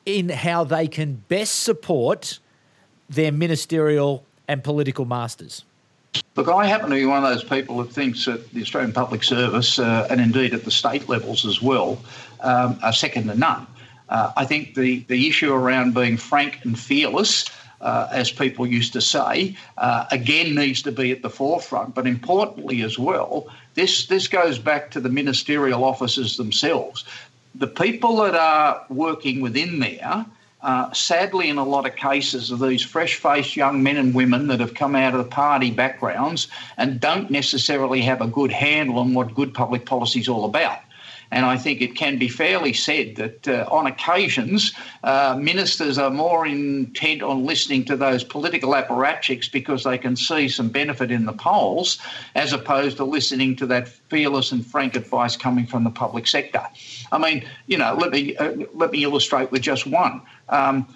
in 0.05 0.29
how 0.29 0.65
they 0.65 0.87
can 0.87 1.23
best 1.29 1.63
support 1.63 2.39
their 3.09 3.33
ministerial 3.33 4.25
and 4.47 4.63
political 4.63 5.07
masters? 5.07 5.65
Look, 6.37 6.49
I 6.49 6.67
happen 6.67 6.91
to 6.91 6.97
be 6.97 7.05
one 7.05 7.23
of 7.23 7.31
those 7.31 7.45
people 7.45 7.79
that 7.79 7.93
thinks 7.93 8.25
that 8.27 8.51
the 8.53 8.63
Australian 8.63 8.93
Public 8.93 9.23
Service, 9.23 9.79
uh, 9.79 10.07
and 10.11 10.21
indeed 10.21 10.55
at 10.55 10.65
the 10.65 10.71
state 10.71 11.09
levels 11.09 11.45
as 11.45 11.61
well, 11.61 12.03
um, 12.41 12.79
are 12.83 12.93
second 12.93 13.29
to 13.29 13.35
none. 13.35 13.67
Uh, 14.09 14.33
I 14.37 14.45
think 14.45 14.75
the, 14.75 15.01
the 15.09 15.29
issue 15.29 15.53
around 15.53 15.95
being 15.95 16.17
frank 16.17 16.61
and 16.65 16.79
fearless, 16.79 17.51
uh, 17.81 18.09
as 18.11 18.31
people 18.31 18.67
used 18.67 18.93
to 18.95 19.01
say, 19.01 19.57
uh, 19.77 20.07
again 20.11 20.55
needs 20.55 20.83
to 20.83 20.93
be 20.93 21.13
at 21.13 21.23
the 21.23 21.31
forefront. 21.31 21.95
But 21.95 22.07
importantly 22.07 22.83
as 22.83 22.99
well, 22.99 23.49
this, 23.75 24.07
this 24.07 24.27
goes 24.29 24.59
back 24.59 24.91
to 24.93 25.01
the 25.01 25.09
ministerial 25.09 25.85
officers 25.85 26.37
themselves. 26.37 27.05
The 27.55 27.67
people 27.67 28.17
that 28.17 28.35
are 28.35 28.85
working 28.89 29.41
within 29.41 29.81
there, 29.81 30.27
uh, 30.63 30.93
sadly, 30.93 31.49
in 31.49 31.59
a 31.59 31.65
lot 31.65 31.87
of 31.87 31.95
cases, 31.95 32.51
are 32.51 32.57
these 32.57 32.83
fresh 32.83 33.15
faced 33.15 33.57
young 33.57 33.83
men 33.83 33.97
and 33.97 34.15
women 34.15 34.49
that 34.49 34.59
have 34.61 34.75
come 34.75 34.97
out 34.97 35.15
of 35.15 35.19
the 35.19 35.31
party 35.31 35.71
backgrounds 35.71 36.49
and 36.77 36.99
don't 37.01 37.31
necessarily 37.31 38.01
have 38.01 38.21
a 38.21 38.27
good 38.27 38.51
handle 38.51 38.99
on 38.99 39.15
what 39.15 39.35
good 39.35 39.55
public 39.55 39.87
policy 39.87 40.19
is 40.19 40.29
all 40.29 40.45
about. 40.45 40.81
And 41.31 41.45
I 41.45 41.57
think 41.57 41.83
it 41.83 41.95
can 41.95 42.19
be 42.19 42.29
fairly 42.29 42.73
said 42.73 43.17
that 43.17 43.49
uh, 43.49 43.69
on 43.71 43.87
occasions, 43.87 44.73
uh, 45.05 45.37
ministers 45.39 45.99
are 45.99 46.11
more 46.11 46.47
intent 46.47 47.23
on 47.23 47.45
listening 47.45 47.85
to 47.87 47.97
those 47.97 48.25
political 48.25 48.73
apparatchiks 48.73 49.51
because 49.51 49.85
they 49.85 49.99
can 49.99 50.17
see 50.17 50.49
some 50.49 50.69
benefit 50.69 51.11
in 51.11 51.27
the 51.27 51.33
polls, 51.33 51.99
as 52.35 52.53
opposed 52.53 52.97
to 52.97 53.05
listening 53.05 53.57
to 53.57 53.67
that 53.67 53.89
fearless 53.89 54.53
and 54.53 54.65
frank 54.67 54.97
advice 54.97 55.37
coming 55.37 55.67
from 55.67 55.85
the 55.85 55.91
public 55.91 56.27
sector. 56.27 56.63
I 57.13 57.19
mean, 57.19 57.47
you 57.67 57.77
know, 57.77 57.95
let 57.95 58.11
me 58.11 58.37
uh, 58.37 58.55
let 58.75 58.91
me 58.91 59.05
illustrate 59.05 59.51
with 59.51 59.63
just 59.63 59.87
one. 59.87 60.23
Um, 60.49 60.87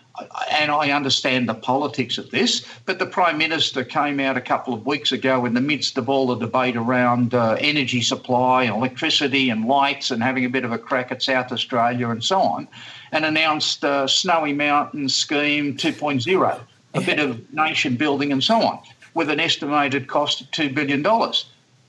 and 0.51 0.71
I 0.71 0.91
understand 0.91 1.49
the 1.49 1.55
politics 1.55 2.19
of 2.19 2.31
this, 2.31 2.67
but 2.85 2.99
the 2.99 3.07
Prime 3.07 3.39
Minister 3.39 3.83
came 3.85 4.21
out 4.21 4.37
a 4.37 4.41
couple 4.41 4.75
of 4.75 4.85
weeks 4.85 5.13
ago 5.13 5.47
in 5.47 5.55
the 5.55 5.61
midst 5.61 5.97
of 5.97 6.09
all 6.09 6.27
the 6.27 6.37
debate 6.37 6.77
around 6.77 7.35
uh, 7.35 7.57
energy 7.59 8.03
supply, 8.03 8.65
electricity, 8.65 9.51
and 9.51 9.67
lights, 9.67 10.11
and 10.11 10.23
having 10.23 10.45
a 10.45 10.51
bit 10.51 10.65
of 10.65 10.73
a 10.73 10.79
crack 10.79 11.11
at 11.13 11.23
South 11.23 11.51
Australia 11.51 12.11
and 12.11 12.23
so 12.23 12.41
on, 12.41 12.69
and 13.13 13.25
announced 13.25 13.85
uh, 13.85 14.07
Snowy 14.07 14.53
Mountain 14.53 15.09
Scheme 15.09 15.77
2.0, 15.77 16.61
a 16.95 17.01
bit 17.01 17.19
of 17.19 17.53
nation 17.53 17.97
building 17.97 18.33
and 18.33 18.45
so 18.45 18.63
on, 18.63 18.79
with 19.15 19.31
an 19.31 19.41
estimated 19.41 20.09
cost 20.09 20.43
of 20.43 20.51
$2 20.51 20.75
billion. 20.75 21.03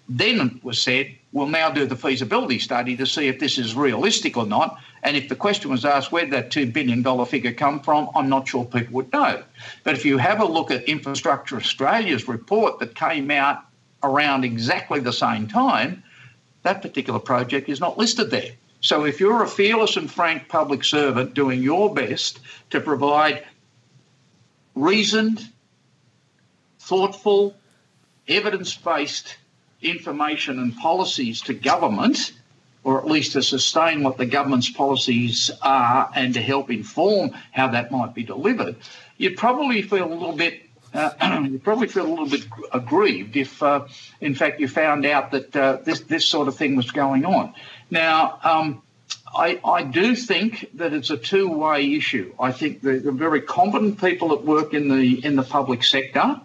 Then 0.10 0.48
it 0.48 0.64
was 0.64 0.82
said, 0.82 1.14
we'll 1.34 1.48
now 1.48 1.70
do 1.70 1.86
the 1.86 1.96
feasibility 1.96 2.60
study 2.60 2.96
to 2.96 3.06
see 3.06 3.28
if 3.28 3.40
this 3.40 3.58
is 3.58 3.76
realistic 3.76 4.38
or 4.38 4.46
not. 4.46 4.78
And 5.02 5.18
if 5.18 5.28
the 5.28 5.36
question 5.36 5.72
was 5.72 5.84
asked 5.84 6.12
where 6.12 6.28
that 6.28 6.52
$2 6.52 6.72
billion 6.72 7.04
figure 7.26 7.52
come 7.52 7.82
from, 7.82 8.10
I'm 8.16 8.30
not 8.30 8.48
sure 8.48 8.64
people 8.64 8.94
would 8.94 9.12
know. 9.12 9.44
But 9.84 9.96
if 9.96 10.06
you 10.06 10.18
have 10.20 10.40
a 10.40 10.46
look 10.46 10.72
at 10.72 10.84
Infrastructure 10.84 11.58
Australia's 11.58 12.28
report 12.28 12.80
that 12.80 12.96
came 12.96 13.32
out 13.32 13.66
around 14.04 14.46
exactly 14.46 15.00
the 15.00 15.12
same 15.12 15.48
time, 15.48 16.04
that 16.62 16.82
particular 16.82 17.20
project 17.20 17.68
is 17.68 17.80
not 17.80 17.98
listed 17.98 18.30
there. 18.30 18.52
So 18.80 19.06
if 19.06 19.20
you're 19.20 19.44
a 19.44 19.48
fearless 19.48 19.98
and 19.98 20.12
frank 20.12 20.50
public 20.50 20.84
servant 20.84 21.34
doing 21.34 21.64
your 21.64 21.94
best 21.94 22.40
to 22.70 22.80
provide 22.80 23.44
reasoned, 24.76 25.50
thoughtful, 26.80 27.56
evidence 28.28 28.76
based 28.76 29.38
information 29.84 30.60
and 30.60 30.76
policies 30.78 31.42
to 31.42 31.54
government, 31.54 32.34
or 32.84 33.00
at 33.00 33.08
least 33.08 33.34
to 33.34 33.42
sustain 33.42 34.04
what 34.04 34.18
the 34.18 34.26
government's 34.26 34.70
policies 34.70 35.52
are 35.62 36.10
and 36.16 36.34
to 36.34 36.42
help 36.42 36.70
inform 36.70 37.32
how 37.52 37.70
that 37.70 37.92
might 37.92 38.14
be 38.14 38.24
delivered, 38.24 38.76
you'd 39.18 39.38
probably 39.38 39.82
feel 39.82 40.06
a 40.06 40.14
little 40.14 40.36
bit. 40.36 40.62
Uh, 40.94 41.48
you 41.52 41.60
probably 41.60 41.88
feel 41.88 42.06
a 42.06 42.10
little 42.10 42.28
bit 42.28 42.46
aggrieved 42.72 43.36
if, 43.36 43.64
uh, 43.64 43.86
in 44.22 44.36
fact, 44.36 44.60
you 44.60 44.68
found 44.68 45.06
out 45.06 45.32
that 45.32 45.56
uh, 45.56 45.78
this 45.84 46.02
this 46.02 46.26
sort 46.26 46.48
of 46.48 46.56
thing 46.56 46.76
was 46.76 46.92
going 46.92 47.26
on. 47.26 47.54
Now, 47.90 48.40
um, 48.44 48.84
I, 49.36 49.60
I, 49.66 49.84
do 49.84 50.16
think 50.16 50.70
that 50.76 50.94
it's 50.94 51.10
a 51.10 51.18
two-way 51.18 51.94
issue. 51.94 52.34
I 52.40 52.52
think 52.52 52.82
the, 52.82 53.00
the, 53.00 53.12
very 53.12 53.42
competent 53.42 54.00
people 54.00 54.30
that 54.30 54.46
work 54.46 54.74
in 54.74 54.88
the 54.88 55.26
in 55.26 55.36
the 55.36 55.44
public 55.44 55.84
sector, 55.84 56.40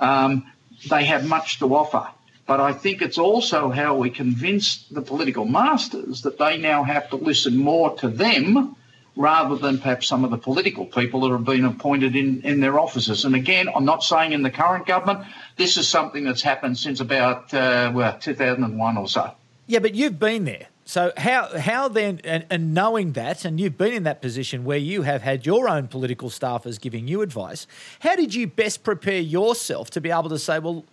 um, 0.00 0.50
they 0.88 1.04
have 1.04 1.28
much 1.28 1.60
to 1.60 1.74
offer. 1.74 2.08
But 2.46 2.60
I 2.60 2.72
think 2.72 3.00
it's 3.00 3.18
also 3.18 3.70
how 3.70 3.96
we 3.96 4.10
convince 4.10 4.84
the 4.90 5.00
political 5.00 5.46
masters 5.46 6.22
that 6.22 6.38
they 6.38 6.58
now 6.58 6.82
have 6.82 7.08
to 7.10 7.16
listen 7.16 7.56
more 7.56 7.96
to 7.96 8.08
them 8.08 8.76
rather 9.16 9.56
than 9.56 9.78
perhaps 9.78 10.08
some 10.08 10.24
of 10.24 10.30
the 10.30 10.36
political 10.36 10.84
people 10.84 11.20
that 11.20 11.30
have 11.30 11.44
been 11.44 11.64
appointed 11.64 12.16
in, 12.16 12.42
in 12.42 12.60
their 12.60 12.78
offices. 12.78 13.24
And 13.24 13.34
again, 13.34 13.68
I'm 13.74 13.84
not 13.84 14.02
saying 14.02 14.32
in 14.32 14.42
the 14.42 14.50
current 14.50 14.86
government, 14.86 15.26
this 15.56 15.76
is 15.76 15.88
something 15.88 16.24
that's 16.24 16.42
happened 16.42 16.76
since 16.78 17.00
about, 17.00 17.54
uh, 17.54 17.92
well, 17.94 18.18
2001 18.18 18.96
or 18.96 19.08
so. 19.08 19.30
Yeah, 19.66 19.78
but 19.78 19.94
you've 19.94 20.18
been 20.18 20.44
there. 20.44 20.66
So 20.86 21.12
how 21.16 21.58
how 21.58 21.88
then 21.88 22.20
and, 22.24 22.44
and, 22.50 22.74
knowing 22.74 23.12
that 23.12 23.46
and 23.46 23.58
you've 23.58 23.78
been 23.78 23.94
in 23.94 24.02
that 24.02 24.20
position 24.20 24.64
where 24.64 24.76
you 24.76 25.00
have 25.00 25.22
had 25.22 25.46
your 25.46 25.66
own 25.66 25.88
political 25.88 26.28
staffers 26.28 26.78
giving 26.78 27.08
you 27.08 27.22
advice, 27.22 27.66
how 28.00 28.16
did 28.16 28.34
you 28.34 28.46
best 28.46 28.84
prepare 28.84 29.20
yourself 29.20 29.88
to 29.90 30.02
be 30.02 30.10
able 30.10 30.28
to 30.28 30.38
say, 30.38 30.58
well, 30.58 30.84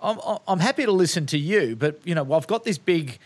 I'm, 0.00 0.18
I'm 0.46 0.60
happy 0.60 0.84
to 0.84 0.92
listen 0.92 1.26
to 1.26 1.38
you, 1.38 1.76
but 1.76 2.00
you 2.04 2.14
know, 2.14 2.32
I've 2.32 2.46
got 2.46 2.64
this 2.64 2.78
big, 2.78 3.18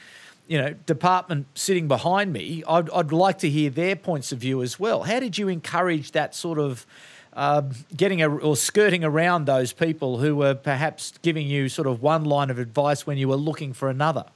you 0.46 0.58
know, 0.58 0.74
department 0.86 1.46
sitting 1.54 1.88
behind 1.88 2.32
me. 2.32 2.62
I'd, 2.66 2.90
I'd 2.90 3.12
like 3.12 3.38
to 3.38 3.50
hear 3.50 3.70
their 3.70 3.96
points 3.96 4.32
of 4.32 4.38
view 4.38 4.62
as 4.62 4.80
well. 4.80 5.02
How 5.02 5.20
did 5.20 5.38
you 5.38 5.48
encourage 5.48 6.12
that 6.12 6.34
sort 6.34 6.58
of 6.58 6.86
uh, 7.34 7.62
getting 7.96 8.22
a, 8.22 8.28
or 8.28 8.56
skirting 8.56 9.04
around 9.04 9.46
those 9.46 9.72
people 9.72 10.18
who 10.18 10.36
were 10.36 10.54
perhaps 10.54 11.14
giving 11.22 11.46
you 11.46 11.68
sort 11.68 11.88
of 11.88 12.02
one 12.02 12.24
line 12.24 12.50
of 12.50 12.58
advice 12.58 13.06
when 13.06 13.18
you 13.18 13.28
were 13.28 13.36
looking 13.36 13.72
for 13.72 13.88
another? 13.88 14.26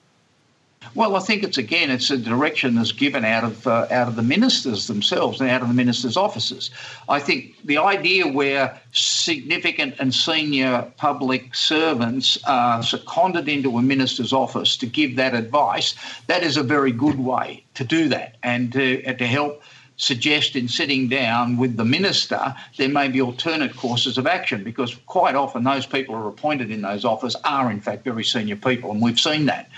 Well, 0.94 1.16
I 1.16 1.20
think 1.20 1.42
it's 1.42 1.58
again, 1.58 1.90
it's 1.90 2.10
a 2.10 2.16
direction 2.16 2.74
that's 2.74 2.92
given 2.92 3.24
out 3.24 3.44
of 3.44 3.66
uh, 3.66 3.86
out 3.90 4.08
of 4.08 4.16
the 4.16 4.22
ministers 4.22 4.86
themselves 4.86 5.40
and 5.40 5.50
out 5.50 5.62
of 5.62 5.68
the 5.68 5.74
ministers' 5.74 6.16
offices. 6.16 6.70
I 7.08 7.20
think 7.20 7.54
the 7.64 7.78
idea 7.78 8.26
where 8.26 8.80
significant 8.92 9.96
and 9.98 10.14
senior 10.14 10.90
public 10.96 11.54
servants 11.54 12.38
are 12.46 12.82
seconded 12.82 13.48
into 13.48 13.76
a 13.78 13.82
minister's 13.82 14.32
office 14.32 14.76
to 14.78 14.86
give 14.86 15.16
that 15.16 15.34
advice, 15.34 15.94
that 16.26 16.42
is 16.42 16.56
a 16.56 16.62
very 16.62 16.92
good 16.92 17.18
way 17.18 17.64
to 17.74 17.84
do 17.84 18.08
that 18.08 18.36
and 18.42 18.72
to, 18.72 19.02
and 19.04 19.18
to 19.18 19.26
help 19.26 19.62
suggest 19.96 20.56
in 20.56 20.68
sitting 20.68 21.08
down 21.08 21.56
with 21.56 21.76
the 21.76 21.84
minister 21.84 22.54
there 22.76 22.88
may 22.88 23.08
be 23.08 23.20
alternate 23.20 23.74
courses 23.74 24.18
of 24.18 24.26
action 24.26 24.62
because 24.62 24.94
quite 25.06 25.34
often 25.34 25.64
those 25.64 25.86
people 25.86 26.14
who 26.14 26.22
are 26.22 26.28
appointed 26.28 26.70
in 26.70 26.82
those 26.82 27.04
offices 27.04 27.40
are 27.44 27.70
in 27.70 27.80
fact 27.80 28.04
very 28.04 28.22
senior 28.22 28.56
people 28.56 28.90
and 28.90 29.00
we've 29.00 29.18
seen 29.18 29.46
that. 29.46 29.68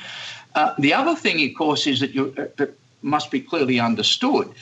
Uh, 0.54 0.74
the 0.78 0.94
other 0.94 1.14
thing, 1.14 1.48
of 1.48 1.56
course, 1.56 1.86
is 1.86 2.00
that 2.00 2.14
you 2.14 2.34
uh, 2.38 2.46
that 2.56 2.78
must 3.02 3.30
be 3.30 3.40
clearly 3.40 3.78
understood. 3.78 4.52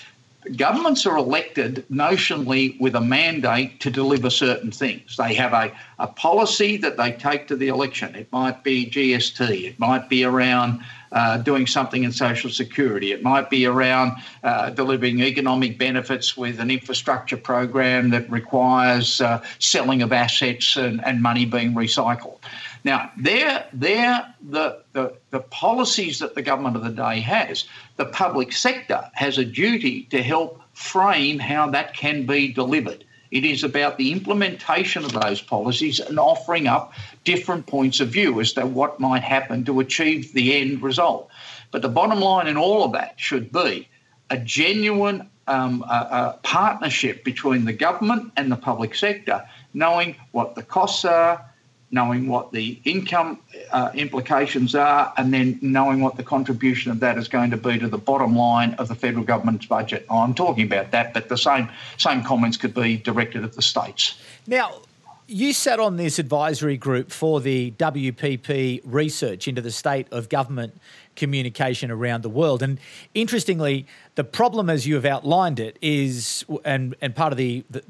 Governments 0.56 1.06
are 1.06 1.16
elected 1.16 1.84
notionally 1.90 2.78
with 2.80 2.94
a 2.94 3.00
mandate 3.00 3.80
to 3.80 3.90
deliver 3.90 4.30
certain 4.30 4.70
things. 4.70 5.16
They 5.16 5.34
have 5.34 5.52
a, 5.52 5.72
a 5.98 6.06
policy 6.06 6.76
that 6.76 6.96
they 6.96 7.12
take 7.12 7.48
to 7.48 7.56
the 7.56 7.66
election. 7.66 8.14
It 8.14 8.30
might 8.30 8.62
be 8.62 8.86
GST, 8.86 9.64
it 9.64 9.78
might 9.80 10.08
be 10.08 10.22
around 10.24 10.84
uh, 11.10 11.38
doing 11.38 11.66
something 11.66 12.04
in 12.04 12.12
social 12.12 12.50
security, 12.50 13.10
it 13.10 13.22
might 13.22 13.50
be 13.50 13.66
around 13.66 14.12
uh, 14.44 14.70
delivering 14.70 15.20
economic 15.20 15.78
benefits 15.78 16.36
with 16.36 16.60
an 16.60 16.70
infrastructure 16.70 17.36
program 17.36 18.10
that 18.10 18.30
requires 18.30 19.20
uh, 19.20 19.42
selling 19.58 20.02
of 20.02 20.12
assets 20.12 20.76
and, 20.76 21.04
and 21.04 21.22
money 21.22 21.44
being 21.44 21.74
recycled. 21.74 22.38
Now, 22.86 23.10
they're, 23.16 23.66
they're 23.72 24.32
the, 24.40 24.84
the, 24.92 25.16
the 25.32 25.40
policies 25.40 26.20
that 26.20 26.36
the 26.36 26.42
government 26.42 26.76
of 26.76 26.84
the 26.84 26.90
day 26.90 27.18
has. 27.18 27.64
The 27.96 28.04
public 28.04 28.52
sector 28.52 29.10
has 29.14 29.38
a 29.38 29.44
duty 29.44 30.04
to 30.10 30.22
help 30.22 30.62
frame 30.72 31.40
how 31.40 31.68
that 31.70 31.94
can 31.94 32.26
be 32.26 32.52
delivered. 32.52 33.04
It 33.32 33.44
is 33.44 33.64
about 33.64 33.98
the 33.98 34.12
implementation 34.12 35.04
of 35.04 35.10
those 35.10 35.42
policies 35.42 35.98
and 35.98 36.20
offering 36.20 36.68
up 36.68 36.92
different 37.24 37.66
points 37.66 37.98
of 37.98 38.10
view 38.10 38.40
as 38.40 38.52
to 38.52 38.64
what 38.64 39.00
might 39.00 39.24
happen 39.24 39.64
to 39.64 39.80
achieve 39.80 40.32
the 40.32 40.54
end 40.54 40.80
result. 40.80 41.28
But 41.72 41.82
the 41.82 41.88
bottom 41.88 42.20
line 42.20 42.46
in 42.46 42.56
all 42.56 42.84
of 42.84 42.92
that 42.92 43.14
should 43.16 43.50
be 43.50 43.88
a 44.30 44.38
genuine 44.38 45.28
um, 45.48 45.82
a, 45.82 46.36
a 46.36 46.38
partnership 46.44 47.24
between 47.24 47.64
the 47.64 47.72
government 47.72 48.32
and 48.36 48.50
the 48.50 48.56
public 48.56 48.94
sector, 48.94 49.44
knowing 49.74 50.14
what 50.30 50.54
the 50.54 50.62
costs 50.62 51.04
are, 51.04 51.44
knowing 51.90 52.26
what 52.28 52.52
the 52.52 52.80
income 52.84 53.38
uh, 53.72 53.90
implications 53.94 54.74
are, 54.74 55.12
and 55.16 55.32
then 55.32 55.58
knowing 55.62 56.00
what 56.00 56.16
the 56.16 56.22
contribution 56.22 56.90
of 56.90 57.00
that 57.00 57.16
is 57.16 57.28
going 57.28 57.50
to 57.50 57.56
be 57.56 57.78
to 57.78 57.88
the 57.88 57.98
bottom 57.98 58.36
line 58.36 58.74
of 58.74 58.88
the 58.88 58.94
federal 58.94 59.24
government's 59.24 59.66
budget. 59.66 60.04
I'm 60.10 60.34
talking 60.34 60.66
about 60.66 60.90
that, 60.90 61.14
but 61.14 61.28
the 61.28 61.38
same 61.38 61.68
same 61.96 62.22
comments 62.22 62.56
could 62.56 62.74
be 62.74 62.96
directed 62.96 63.44
at 63.44 63.52
the 63.52 63.62
states. 63.62 64.20
Now, 64.46 64.80
you 65.28 65.52
sat 65.52 65.80
on 65.80 65.96
this 65.96 66.18
advisory 66.18 66.76
group 66.76 67.10
for 67.10 67.40
the 67.40 67.72
WPP 67.72 68.82
research 68.84 69.48
into 69.48 69.60
the 69.60 69.72
state 69.72 70.06
of 70.12 70.28
government 70.28 70.80
communication 71.16 71.90
around 71.90 72.22
the 72.22 72.28
world. 72.28 72.62
And 72.62 72.78
interestingly, 73.14 73.86
the 74.14 74.24
problem, 74.24 74.70
as 74.70 74.86
you 74.86 74.94
have 74.94 75.04
outlined 75.04 75.58
it, 75.58 75.78
is 75.80 76.44
and 76.64 76.94
and 77.00 77.14
part 77.14 77.32
of 77.32 77.38
the, 77.38 77.64
the 77.70 77.82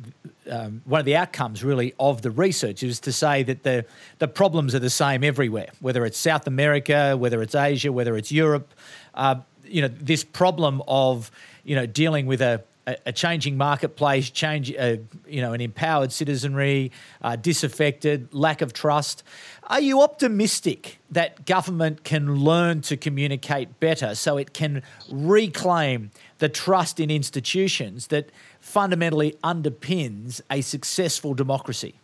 um, 0.50 0.82
one 0.84 1.00
of 1.00 1.04
the 1.04 1.16
outcomes 1.16 1.64
really 1.64 1.94
of 1.98 2.22
the 2.22 2.30
research 2.30 2.82
is 2.82 3.00
to 3.00 3.12
say 3.12 3.42
that 3.42 3.62
the 3.62 3.84
the 4.18 4.28
problems 4.28 4.74
are 4.74 4.78
the 4.78 4.90
same 4.90 5.24
everywhere, 5.24 5.68
whether 5.80 6.04
it's 6.04 6.18
South 6.18 6.46
America, 6.46 7.16
whether 7.16 7.42
it's 7.42 7.54
Asia, 7.54 7.92
whether 7.92 8.16
it's 8.16 8.30
Europe. 8.32 8.72
Uh, 9.14 9.36
you 9.64 9.82
know, 9.82 9.88
this 9.88 10.24
problem 10.24 10.82
of 10.86 11.30
you 11.64 11.74
know 11.74 11.86
dealing 11.86 12.26
with 12.26 12.40
a 12.40 12.62
a, 13.04 13.12
changing 13.12 13.56
marketplace, 13.56 14.30
change, 14.30 14.72
uh, 14.76 14.96
you 15.26 15.40
know, 15.40 15.52
an 15.52 15.60
empowered 15.60 16.12
citizenry, 16.12 16.92
uh, 17.22 17.34
disaffected, 17.36 18.32
lack 18.32 18.62
of 18.62 18.72
trust. 18.72 19.24
Are 19.64 19.80
you 19.80 20.02
optimistic 20.02 20.98
that 21.10 21.44
government 21.46 22.04
can 22.04 22.36
learn 22.36 22.82
to 22.82 22.96
communicate 22.96 23.80
better 23.80 24.14
so 24.14 24.36
it 24.36 24.52
can 24.52 24.82
reclaim 25.10 26.12
the 26.38 26.48
trust 26.48 27.00
in 27.00 27.10
institutions 27.10 28.08
that 28.08 28.30
fundamentally 28.66 29.36
underpins 29.44 30.40
a 30.50 30.60
successful 30.60 31.34
democracy? 31.34 31.94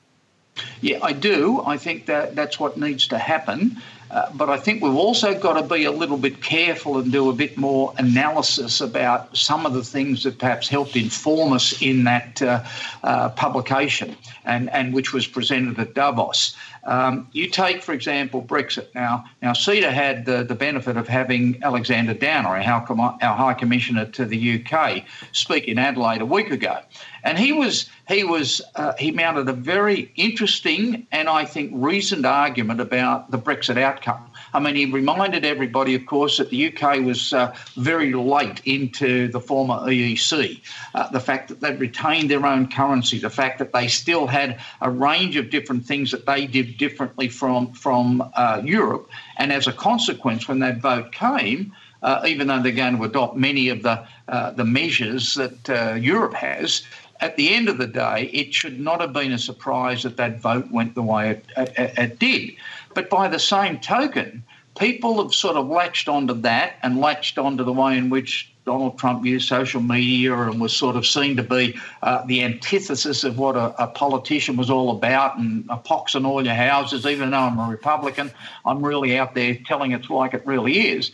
Yeah, 0.81 1.01
I 1.03 1.12
do. 1.12 1.61
I 1.66 1.77
think 1.77 2.07
that 2.07 2.37
that's 2.37 2.61
what 2.61 2.77
needs 2.77 3.09
to 3.09 3.18
happen. 3.18 3.83
Uh, 4.12 4.31
but 4.35 4.51
I 4.51 4.59
think 4.59 4.83
we've 4.83 4.94
also 4.94 5.38
got 5.38 5.55
to 5.55 5.62
be 5.62 5.85
a 5.85 5.90
little 5.90 6.18
bit 6.18 6.42
careful 6.42 6.98
and 6.98 7.11
do 7.11 7.31
a 7.31 7.33
bit 7.33 7.57
more 7.57 7.94
analysis 7.96 8.81
about 8.81 9.35
some 9.35 9.64
of 9.64 9.72
the 9.72 9.83
things 9.83 10.22
that 10.25 10.38
perhaps 10.38 10.68
helped 10.68 10.96
inform 10.96 11.53
us 11.55 11.81
in 11.81 12.05
that 12.05 12.42
uh, 12.42 12.62
uh, 13.03 13.31
publication 13.31 14.14
and, 14.44 14.70
and 14.70 14.92
which 14.92 15.14
was 15.14 15.27
presented 15.27 15.79
at 15.79 15.94
Davos. 15.94 16.55
Um, 16.85 17.29
you 17.33 17.49
take, 17.49 17.83
for 17.83 17.92
example, 17.92 18.42
Brexit. 18.42 18.92
Now, 18.95 19.25
now 19.40 19.53
CEDA 19.53 19.92
had 19.92 20.25
the, 20.25 20.42
the 20.42 20.55
benefit 20.55 20.97
of 20.97 21.07
having 21.07 21.62
Alexander 21.62 22.14
Downer, 22.14 22.49
our, 22.49 23.37
High 23.37 23.55
Commissioner 23.55 24.07
to 24.07 24.25
the 24.25 24.64
UK, 24.64 25.05
speak 25.31 25.68
in 25.68 25.79
Adelaide 25.79 26.23
a 26.23 26.27
week 26.27 26.51
ago, 26.51 26.81
and 27.23 27.38
he 27.38 27.53
was 27.53 27.88
he 28.09 28.25
was 28.25 28.62
uh, 28.75 28.95
he 28.99 29.12
mounted 29.12 29.49
a 29.49 29.53
very 29.53 30.11
interesting 30.16 31.07
and 31.12 31.29
I 31.29 31.45
think 31.45 31.71
reasoned 31.75 32.27
argument 32.27 32.81
about 32.81 33.31
the 33.31 33.38
Brexit 33.38 33.79
outcome. 33.79 34.32
I 34.55 34.61
mean, 34.61 34.75
he 34.75 34.87
reminded 34.87 35.45
everybody, 35.45 35.95
of 35.95 36.07
course, 36.07 36.37
that 36.38 36.51
the 36.51 36.73
UK 36.73 37.01
was 37.01 37.33
uh, 37.33 37.55
very 37.77 38.12
late 38.12 38.61
into 38.65 39.29
the 39.29 39.41
former 39.41 39.75
EEC. 39.75 40.61
Uh, 40.95 41.09
the 41.11 41.21
fact 41.21 41.49
that 41.49 41.61
they 41.61 41.75
retained 41.75 42.31
their 42.31 42.45
own 42.45 42.69
currency, 42.69 43.19
the 43.19 43.31
fact 43.31 43.59
that 43.59 43.73
they 43.73 43.88
still 43.88 44.27
had 44.27 44.61
a 44.81 44.91
range 44.91 45.37
of 45.37 45.51
different 45.51 45.85
things 45.87 46.11
that 46.11 46.27
they 46.27 46.47
did 46.47 46.77
differently 46.77 47.29
from 47.29 47.73
from 47.73 48.31
uh, 48.35 48.61
Europe, 48.65 49.09
and 49.38 49.53
as 49.53 49.67
a 49.67 49.73
consequence, 49.73 50.49
when 50.49 50.59
that 50.61 50.79
vote 50.79 51.12
came. 51.12 51.73
Uh, 52.03 52.21
even 52.27 52.49
though 52.49 52.61
they're 52.61 52.73
going 52.73 52.97
to 52.97 53.05
adopt 53.05 53.37
many 53.37 53.69
of 53.69 53.85
the 53.85 54.05
uh, 54.27 54.51
the 54.51 54.65
measures 54.65 55.35
that 55.35 55.71
uh, 55.71 55.95
Europe 55.95 56.35
has, 56.35 56.83
at 57.23 57.37
the 57.37 57.55
end 57.55 57.69
of 57.69 57.79
the 57.79 57.87
day, 57.87 58.29
it 58.33 58.53
should 58.53 58.81
not 58.81 59.01
have 59.01 59.12
been 59.12 59.31
a 59.31 59.38
surprise 59.38 60.03
that 60.03 60.17
that 60.17 60.41
vote 60.41 60.69
went 60.73 60.97
the 60.97 61.03
way 61.03 61.31
it, 61.31 61.45
it, 61.57 61.95
it 61.97 62.19
did. 62.19 62.57
But 62.94 63.11
by 63.11 63.28
the 63.28 63.38
same 63.38 63.78
token, 63.78 64.44
people 64.78 65.22
have 65.22 65.35
sort 65.35 65.57
of 65.57 65.68
latched 65.68 66.09
onto 66.09 66.35
that 66.42 66.74
and 66.83 66.98
latched 66.98 67.38
onto 67.38 67.64
the 67.64 67.72
way 67.72 67.96
in 67.98 68.11
which 68.11 68.52
Donald 68.64 68.96
Trump 68.96 69.24
used 69.26 69.48
social 69.48 69.81
media 69.81 70.37
and 70.37 70.61
was 70.61 70.74
sort 70.74 70.94
of 70.94 71.05
seen 71.05 71.37
to 71.37 71.42
be 71.42 71.76
uh, 72.02 72.24
the 72.26 72.44
antithesis 72.44 73.24
of 73.24 73.37
what 73.37 73.57
a, 73.57 73.83
a, 73.83 73.88
politician 73.88 74.57
was 74.57 74.70
all 74.70 74.92
about 74.92 75.37
and 75.37 75.64
a 75.68 75.76
pox 75.76 76.14
in 76.14 76.24
all 76.24 76.44
your 76.44 76.55
houses. 76.55 77.05
Even 77.05 77.31
though 77.31 77.38
I'm 77.38 77.59
a 77.59 77.68
Republican, 77.68 78.31
I'm 78.64 78.85
really 78.85 79.18
out 79.18 79.35
there 79.35 79.59
telling 79.66 79.90
it 79.90 80.09
like 80.09 80.35
it 80.35 80.46
really 80.46 80.90
is. 80.90 81.11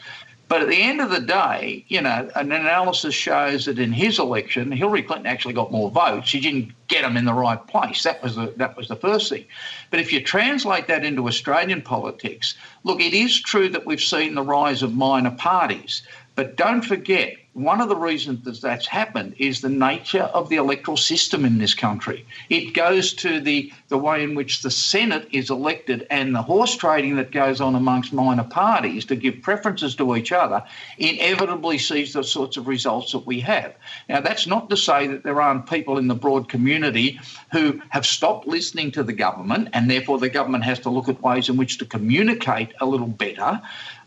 But 0.49 0.63
at 0.63 0.69
the 0.69 0.83
end 0.83 1.03
of 1.03 1.11
the 1.11 1.21
day, 1.21 1.85
you 1.89 2.01
know, 2.01 2.31
an 2.35 2.53
analysis 2.53 3.15
shows 3.15 3.67
that 3.67 3.79
in 3.79 3.93
his 3.93 4.19
election, 4.19 4.73
Hillary 4.73 5.03
Clinton 5.03 5.27
actually 5.27 5.53
got 5.53 5.71
more 5.71 5.91
votes. 5.91 6.29
She 6.29 6.41
didn't 6.41 6.73
get 6.89 7.03
them 7.03 7.19
in 7.19 7.27
the 7.27 7.35
right 7.35 7.65
place. 7.67 8.03
That 8.03 8.23
was 8.23 8.37
the 8.37 8.55
that 8.57 8.75
was 8.75 8.89
the 8.89 8.97
first 8.97 9.29
thing. 9.29 9.45
But 9.91 10.01
if 10.01 10.11
you 10.11 10.23
translate 10.23 10.87
that 10.87 11.05
into 11.05 11.29
Australian 11.29 11.83
politics, 11.83 12.55
look, 12.83 13.01
it 13.01 13.13
is 13.13 13.39
true 13.39 13.69
that 13.69 13.85
we've 13.85 14.01
seen 14.01 14.35
the 14.35 14.43
rise 14.43 14.83
of 14.83 14.95
minor 14.95 15.33
parties. 15.33 16.03
But 16.39 16.55
don't 16.55 16.83
forget, 16.83 17.35
one 17.55 17.81
of 17.81 17.89
the 17.89 17.97
reasons 17.97 18.45
that 18.45 18.61
that's 18.61 18.87
happened 18.87 19.35
is 19.39 19.61
the 19.61 19.69
nature 19.69 20.23
of 20.23 20.49
the 20.49 20.55
electoral 20.55 20.97
system 20.97 21.45
in 21.45 21.59
this 21.59 21.75
country. 21.75 22.25
It 22.49 22.75
goes 22.75 23.13
to 23.15 23.41
the, 23.41 23.73
the 23.89 23.99
way 23.99 24.23
in 24.23 24.37
which 24.37 24.63
the 24.63 24.71
Senate 24.71 25.27
is 25.33 25.51
elected 25.51 26.07
and 26.13 26.33
the 26.33 26.43
horse 26.43 26.77
trading 26.77 27.17
that 27.17 27.33
goes 27.33 27.61
on 27.61 27.75
amongst 27.75 28.13
minor 28.13 28.45
parties 28.45 29.05
to 29.07 29.17
give 29.17 29.43
preferences 29.43 29.97
to 29.97 30.15
each 30.15 30.31
other 30.31 30.63
inevitably 30.99 31.77
sees 31.79 32.13
the 32.13 32.23
sorts 32.23 32.57
of 32.57 32.69
results 32.69 33.11
that 33.11 33.27
we 33.27 33.41
have. 33.41 33.75
Now, 34.09 34.21
that's 34.21 34.47
not 34.47 34.71
to 34.71 34.77
say 34.77 35.09
that 35.09 35.25
there 35.25 35.43
aren't 35.43 35.69
people 35.69 35.99
in 35.99 36.07
the 36.07 36.15
broad 36.15 36.49
community 36.49 37.19
who 37.51 37.83
have 37.89 38.07
stopped 38.07 38.47
listening 38.47 38.93
to 38.93 39.03
the 39.03 39.13
government 39.13 39.71
and 39.73 39.91
therefore 39.91 40.21
the 40.21 40.29
government 40.29 40.63
has 40.63 40.79
to 40.81 40.91
look 40.91 41.09
at 41.09 41.21
ways 41.21 41.49
in 41.49 41.57
which 41.57 41.79
to 41.79 41.85
communicate 41.85 42.75
a 42.81 42.87
little 42.87 43.09
better 43.09 43.61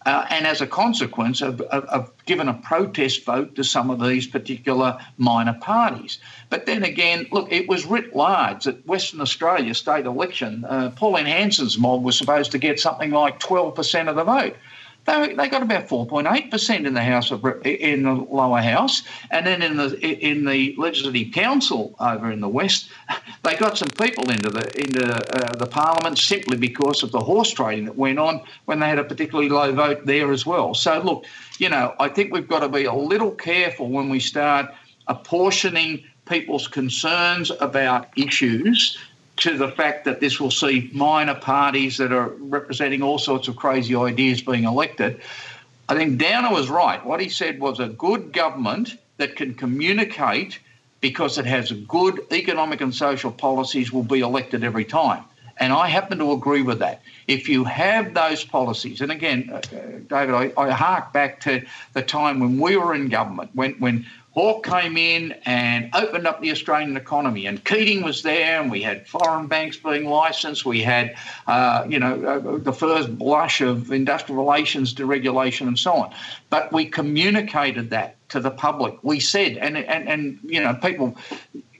uh, 0.06 0.26
and 0.30 0.48
as 0.48 0.62
a 0.62 0.68
consequence, 0.68 1.40
have, 1.40 1.62
have, 1.72 2.12
given 2.26 2.48
a 2.48 2.54
protest 2.54 3.26
vote 3.26 3.56
to 3.56 3.64
some 3.64 3.90
of 3.90 4.00
these 4.00 4.26
particular 4.26 4.98
minor 5.18 5.54
parties. 5.54 6.18
But 6.50 6.66
then 6.66 6.84
again, 6.84 7.28
look, 7.32 7.52
it 7.52 7.68
was 7.68 7.86
writ 7.86 8.16
large 8.16 8.68
at 8.68 8.86
Western 8.88 9.22
Australia 9.22 9.74
state 9.74 10.06
election. 10.06 10.66
Uh, 10.66 10.92
Pauline 10.96 11.26
Hanson's 11.26 11.78
mob 11.78 12.04
was 12.04 12.18
supposed 12.18 12.52
to 12.52 12.58
get 12.58 12.80
something 12.80 13.12
like 13.12 13.40
12% 13.40 14.08
of 14.08 14.16
the 14.16 14.24
vote. 14.24 14.56
They, 15.06 15.34
they 15.34 15.50
got 15.50 15.64
about 15.64 15.88
4.8% 15.88 16.86
in 16.86 16.94
the 16.94 17.04
House 17.04 17.32
of 17.32 17.44
in 17.66 18.04
the 18.04 18.14
lower 18.14 18.62
house, 18.62 19.02
and 19.32 19.48
then 19.48 19.64
in 19.64 19.78
the 19.78 19.98
in 20.00 20.46
the 20.46 20.76
Legislative 20.78 21.34
Council 21.34 21.96
over 22.00 22.32
in 22.32 22.40
the 22.40 22.48
west, 22.48 22.90
they 23.44 23.56
got 23.56 23.78
some 23.78 23.90
people 23.90 24.30
into 24.30 24.50
the 24.52 24.80
into 24.80 25.04
uh, 25.04 25.56
the 25.56 25.66
Parliament 25.66 26.20
simply 26.20 26.56
because 26.56 27.02
of 27.02 27.12
the 27.12 27.20
horse 27.20 27.52
trading 27.52 27.86
that 27.86 27.98
went 27.98 28.20
on 28.20 28.42
when 28.66 28.80
they 28.80 28.88
had 28.88 29.00
a 29.00 29.04
particularly 29.04 29.50
low 29.50 29.74
vote 29.74 30.06
there 30.06 30.32
as 30.32 30.46
well. 30.46 30.76
So 30.76 31.02
look, 31.02 31.26
you 31.58 31.70
know, 31.70 31.96
I 32.00 32.08
think 32.08 32.32
we've 32.32 32.48
got 32.48 32.60
to 32.60 32.70
be 32.70 32.86
a 32.86 32.94
little 32.94 33.32
careful 33.32 33.90
when 33.90 34.08
we 34.08 34.20
start 34.20 34.68
apportioning 35.08 36.04
people's 36.26 36.68
concerns 36.68 37.52
about 37.60 38.08
issues 38.16 38.98
to 39.42 39.58
the 39.58 39.70
fact 39.70 40.06
that 40.06 40.20
this 40.20 40.40
will 40.40 40.52
see 40.52 40.90
minor 40.94 41.34
parties 41.34 41.98
that 41.98 42.14
are 42.14 42.30
representing 42.40 43.02
all 43.02 43.18
sorts 43.18 43.48
of 43.48 43.56
crazy 43.56 43.96
ideas 43.96 44.42
being 44.42 44.66
elected. 44.66 45.20
I 45.90 45.96
think 45.96 46.20
Downer 46.20 46.52
was 46.52 46.70
right. 46.70 47.04
What 47.04 47.20
he 47.20 47.28
said 47.28 47.60
was 47.60 47.80
a 47.80 47.88
good 47.88 48.34
government 48.34 48.98
that 49.18 49.36
can 49.36 49.56
communicate 49.56 50.60
because 51.02 51.40
it 51.40 51.48
has 51.48 51.72
good 51.72 52.22
economic 52.32 52.82
and 52.82 52.94
social 52.94 53.32
policies 53.32 53.92
will 53.92 54.04
be 54.04 54.20
elected 54.20 54.64
every 54.64 54.86
time. 54.86 55.24
And 55.58 55.74
I 55.74 55.88
happen 55.88 56.20
to 56.20 56.32
agree 56.34 56.62
with 56.62 56.80
that. 56.80 57.02
If 57.28 57.50
you 57.50 57.64
have 57.64 58.14
those 58.14 58.44
policies, 58.44 59.02
and 59.02 59.12
again, 59.12 59.50
uh, 59.52 59.62
David, 60.08 60.36
I, 60.36 60.54
I 60.56 60.70
hark 60.70 61.14
back 61.14 61.40
to 61.42 61.66
the 61.94 62.04
time 62.04 62.40
when 62.40 62.60
we 62.60 62.78
were 62.78 62.94
in 62.94 63.10
government, 63.10 63.52
when, 63.54 63.74
when 63.74 64.06
Hawke 64.34 64.66
came 64.66 64.96
in 64.96 65.34
and 65.46 65.90
opened 65.94 66.26
up 66.26 66.42
the 66.42 66.52
Australian 66.52 66.96
economy, 66.96 67.48
and 67.48 67.64
Keating 67.66 68.02
was 68.02 68.24
there, 68.24 68.62
and 68.62 68.72
we 68.72 68.82
had 68.82 69.06
foreign 69.06 69.48
banks 69.48 69.76
being 69.76 70.06
licensed. 70.06 70.66
We 70.66 70.82
had, 70.82 71.16
uh, 71.48 71.86
you 71.90 72.00
know, 72.00 72.24
uh, 72.24 72.58
the 72.58 72.72
first 72.72 73.18
blush 73.18 73.60
of 73.60 73.92
industrial 73.92 74.42
relations 74.42 74.94
deregulation 74.94 75.68
and 75.68 75.78
so 75.78 75.92
on. 75.94 76.14
But 76.50 76.72
we 76.72 76.86
communicated 76.86 77.90
that 77.90 78.16
to 78.30 78.40
the 78.40 78.52
public. 78.52 78.98
We 79.04 79.20
said, 79.20 79.58
and 79.58 79.76
and 79.76 80.08
and 80.08 80.40
you 80.44 80.62
know, 80.62 80.76
people 80.76 81.18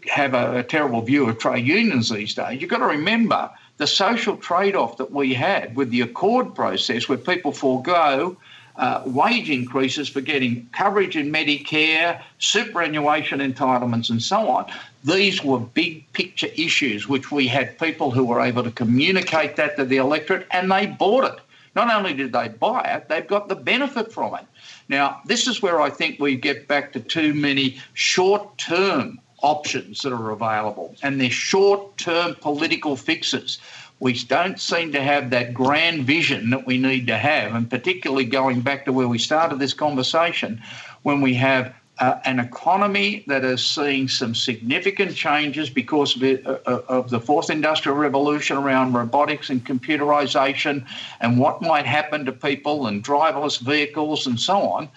have 0.10 0.34
a, 0.34 0.58
a 0.58 0.64
terrible 0.64 1.02
view 1.02 1.30
of 1.30 1.38
trade 1.38 1.66
unions 1.66 2.10
these 2.10 2.34
days. 2.34 2.60
You've 2.60 2.70
got 2.70 2.80
to 2.80 2.86
remember 2.86 3.50
the 3.78 3.88
social 3.88 4.36
trade-off 4.36 4.98
that 4.98 5.12
we 5.12 5.34
had 5.34 5.76
with 5.76 5.90
the 5.90 6.02
Accord 6.02 6.54
process, 6.54 7.08
where 7.08 7.18
people 7.18 7.54
forego 7.54 8.36
uh, 8.76 9.04
wage 9.06 9.50
increases 9.50 10.10
for 10.10 10.22
getting 10.22 10.68
coverage 10.72 11.16
in 11.16 11.32
Medicare, 11.32 12.22
superannuation 12.40 13.40
entitlements, 13.40 14.10
and 14.10 14.22
so 14.22 14.50
on. 14.50 14.72
These 15.04 15.44
were 15.44 15.60
big 15.60 16.12
picture 16.14 16.50
issues 16.56 17.08
which 17.08 17.32
we 17.32 17.48
had 17.48 17.78
people 17.80 18.12
who 18.12 18.26
were 18.26 18.42
able 18.42 18.64
to 18.64 18.72
communicate 18.72 19.56
that 19.56 19.78
to 19.78 19.86
the 19.86 19.98
electorate 19.98 20.48
and 20.52 20.72
they 20.72 20.86
bought 20.86 21.26
it. 21.26 21.40
Not 21.76 21.94
only 21.94 22.14
did 22.14 22.34
they 22.34 22.50
buy 22.50 22.84
it, 22.84 23.08
they've 23.08 23.28
got 23.28 23.48
the 23.48 23.56
benefit 23.56 24.12
from 24.12 24.36
it. 24.36 24.46
Now, 24.90 25.22
this 25.26 25.48
is 25.48 25.62
where 25.62 25.80
I 25.82 25.90
think 25.90 26.20
we 26.20 26.36
get 26.36 26.68
back 26.68 26.92
to 26.94 27.00
too 27.00 27.34
many 27.34 27.80
short 27.94 28.58
term 28.58 29.20
options 29.42 30.02
that 30.02 30.14
are 30.14 30.32
available 30.32 30.96
and 31.02 31.20
they're 31.20 31.30
short 31.30 31.98
term 31.98 32.36
political 32.42 32.96
fixes 32.96 33.60
we 34.02 34.14
don't 34.14 34.60
seem 34.60 34.92
to 34.92 35.02
have 35.02 35.30
that 35.30 35.54
grand 35.54 36.06
vision 36.06 36.50
that 36.50 36.66
we 36.66 36.80
need 36.80 37.06
to 37.06 37.16
have, 37.16 37.54
and 37.54 37.70
particularly 37.70 38.26
going 38.26 38.60
back 38.60 38.84
to 38.86 38.92
where 38.92 39.08
we 39.08 39.20
started 39.20 39.60
this 39.60 39.76
conversation, 39.76 40.60
when 41.04 41.22
we 41.22 41.36
have 41.36 41.72
uh, 42.00 42.20
an 42.26 42.40
economy 42.40 43.24
that 43.28 43.46
is 43.46 43.64
seeing 43.64 44.08
some 44.08 44.34
significant 44.34 45.16
changes 45.16 45.70
because 45.70 46.16
of, 46.16 46.24
it, 46.24 46.44
uh, 46.48 46.58
uh, 46.66 46.82
of, 46.88 47.12
the 47.12 47.20
fourth 47.20 47.52
industrial 47.52 47.96
revolution 47.96 48.58
around 48.58 48.94
robotics 48.94 49.52
and 49.52 49.64
computerization 49.64 50.84
and 51.20 51.38
what 51.38 51.62
might 51.62 51.86
happen 51.86 52.26
to 52.26 52.32
people 52.32 52.88
and 52.88 53.04
driverless 53.04 53.60
vehicles 53.62 54.26
and 54.26 54.40
so 54.40 54.62
on 54.62 54.90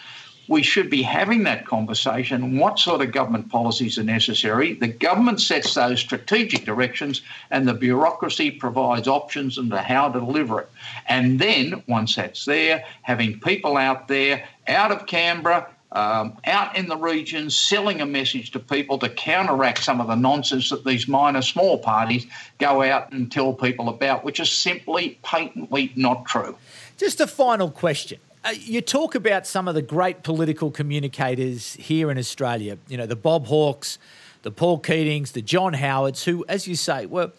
we 0.48 0.62
should 0.62 0.90
be 0.90 1.02
having 1.02 1.44
that 1.44 1.66
conversation. 1.66 2.59
What 2.59 2.78
sort 2.78 3.00
of 3.00 3.12
government 3.12 3.48
policies 3.50 3.98
are 3.98 4.04
necessary? 4.04 4.74
The 4.74 4.88
government 4.88 5.40
sets 5.40 5.74
those 5.74 6.00
strategic 6.00 6.64
directions, 6.64 7.22
and 7.50 7.66
the 7.66 7.74
bureaucracy 7.74 8.50
provides 8.50 9.09
options 9.09 9.59
into 9.59 9.78
how 9.78 10.11
to 10.11 10.20
deliver 10.20 10.61
it. 10.61 10.68
And 11.09 11.38
then, 11.38 11.83
once 11.88 12.16
that's 12.16 12.44
there, 12.44 12.85
having 13.02 13.40
people 13.40 13.76
out 13.76 14.09
there, 14.09 14.46
out 14.68 14.92
of 14.92 15.07
Canberra, 15.07 15.68
um, 15.92 16.37
out 16.44 16.76
in 16.76 16.88
the 16.88 16.96
regions, 16.96 17.57
selling 17.57 18.00
a 18.00 18.07
message 18.07 18.50
to 18.50 18.59
people 18.59 18.98
to 18.98 19.09
counteract 19.09 19.83
some 19.83 20.00
of 20.00 20.09
the 20.09 20.16
nonsense 20.16 20.70
that 20.70 20.85
these 20.85 21.07
minor 21.07 21.40
small 21.40 21.78
parties 21.78 22.26
go 22.59 22.83
out 22.83 23.12
and 23.12 23.30
tell 23.30 23.52
people 23.52 23.88
about, 23.88 24.24
which 24.24 24.40
is 24.40 24.50
simply 24.50 25.18
patently 25.22 25.92
not 25.94 26.26
true. 26.26 26.57
Just 26.96 27.20
a 27.20 27.26
final 27.26 27.70
question. 27.70 28.18
Uh, 28.44 28.50
you 28.61 28.83
talk 28.83 29.14
about 29.14 29.46
some 29.46 29.68
of 29.68 29.74
the 29.74 29.80
great 29.80 30.22
political 30.22 30.70
communicators 30.70 31.74
here 31.74 32.11
in 32.11 32.18
Australia, 32.18 32.76
you 32.88 32.96
know, 32.98 33.07
the 33.07 33.16
Bob 33.16 33.46
Hawkes, 33.46 33.98
the 34.42 34.50
Paul 34.50 34.78
Keatings, 34.78 35.33
the 35.33 35.40
John 35.40 35.72
Howards, 35.72 36.24
who, 36.24 36.44
as 36.46 36.68
you 36.68 36.76
say, 36.76 37.07
were 37.07 37.33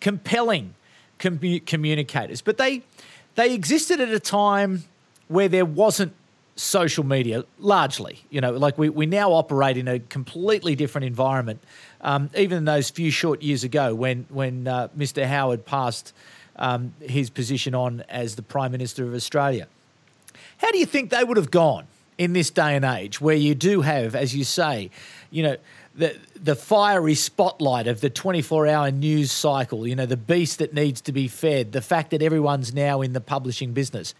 compelling 0.00 0.74
communicators. 1.18 2.42
But 2.42 2.58
they, 2.58 2.82
they 3.36 3.54
existed 3.54 4.02
at 4.02 4.10
a 4.10 4.20
time 4.20 4.84
where 5.28 5.48
there 5.48 5.64
wasn't 5.64 6.12
social 6.56 7.04
media, 7.04 7.44
largely. 7.58 8.22
You 8.28 8.42
know, 8.42 8.52
like 8.52 8.76
we, 8.76 8.90
we 8.90 9.06
now 9.06 9.32
operate 9.32 9.78
in 9.78 9.88
a 9.88 9.98
completely 9.98 10.76
different 10.76 11.06
environment. 11.06 11.62
Um, 12.02 12.28
even 12.36 12.58
in 12.58 12.64
those 12.66 12.90
few 12.90 13.10
short 13.10 13.40
years 13.40 13.64
ago 13.64 13.94
when, 13.94 14.26
when 14.28 14.68
uh, 14.68 14.88
Mr. 14.96 15.26
Howard 15.26 15.64
passed 15.64 16.12
um, 16.56 16.92
his 17.00 17.30
position 17.30 17.74
on 17.74 18.04
as 18.10 18.36
the 18.36 18.42
Prime 18.42 18.72
Minister 18.72 19.06
of 19.06 19.14
Australia. 19.14 19.66
How 20.58 20.70
do 20.70 20.78
you 20.78 20.86
think 20.86 21.10
they 21.10 21.24
would 21.24 21.36
have 21.36 21.50
gone 21.50 21.86
in 22.18 22.32
this 22.32 22.50
day 22.50 22.76
and 22.76 22.84
age 22.84 23.20
where 23.20 23.36
you 23.36 23.54
do 23.54 23.80
have, 23.80 24.14
as 24.14 24.34
you 24.34 24.44
say, 24.44 24.90
you 25.30 25.42
know, 25.42 25.56
the 25.94 26.16
the 26.36 26.54
fiery 26.54 27.14
spotlight 27.14 27.86
of 27.86 28.00
the 28.00 28.10
24 28.10 28.66
hour 28.66 28.90
news 28.90 29.32
cycle, 29.32 29.86
you 29.86 29.96
know, 29.96 30.06
the 30.06 30.16
beast 30.16 30.58
that 30.58 30.72
needs 30.72 31.00
to 31.02 31.12
be 31.12 31.28
fed, 31.28 31.72
the 31.72 31.80
fact 31.80 32.10
that 32.10 32.22
everyone's 32.22 32.72
now 32.72 33.02
in 33.02 33.12
the 33.12 33.20
publishing 33.20 33.72
business? 33.72 34.14